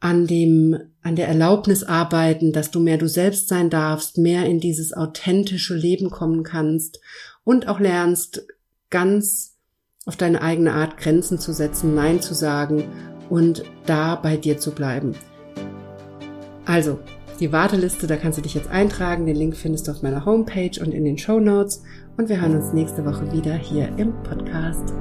an 0.00 0.26
dem, 0.26 0.76
an 1.02 1.14
der 1.14 1.28
Erlaubnis 1.28 1.84
arbeiten, 1.84 2.52
dass 2.52 2.70
du 2.70 2.80
mehr 2.80 2.98
du 2.98 3.08
selbst 3.08 3.48
sein 3.48 3.70
darfst, 3.70 4.18
mehr 4.18 4.46
in 4.46 4.58
dieses 4.58 4.92
authentische 4.92 5.76
Leben 5.76 6.10
kommen 6.10 6.42
kannst 6.42 7.00
und 7.44 7.68
auch 7.68 7.78
lernst, 7.78 8.44
ganz 8.90 9.56
auf 10.04 10.16
deine 10.16 10.42
eigene 10.42 10.72
Art 10.72 10.96
Grenzen 10.98 11.38
zu 11.38 11.52
setzen, 11.52 11.94
Nein 11.94 12.20
zu 12.20 12.34
sagen 12.34 12.84
und 13.30 13.62
da 13.86 14.16
bei 14.16 14.36
dir 14.36 14.58
zu 14.58 14.72
bleiben. 14.72 15.14
Also, 16.64 16.98
die 17.40 17.52
Warteliste, 17.52 18.06
da 18.06 18.16
kannst 18.16 18.38
du 18.38 18.42
dich 18.42 18.54
jetzt 18.54 18.70
eintragen. 18.70 19.26
Den 19.26 19.36
Link 19.36 19.56
findest 19.56 19.88
du 19.88 19.92
auf 19.92 20.02
meiner 20.02 20.24
Homepage 20.24 20.80
und 20.80 20.92
in 20.92 21.04
den 21.04 21.18
Show 21.18 21.40
Notes. 21.40 21.82
Und 22.16 22.28
wir 22.28 22.40
hören 22.40 22.56
uns 22.56 22.72
nächste 22.72 23.04
Woche 23.04 23.32
wieder 23.32 23.54
hier 23.54 23.88
im 23.96 24.12
Podcast. 24.22 24.92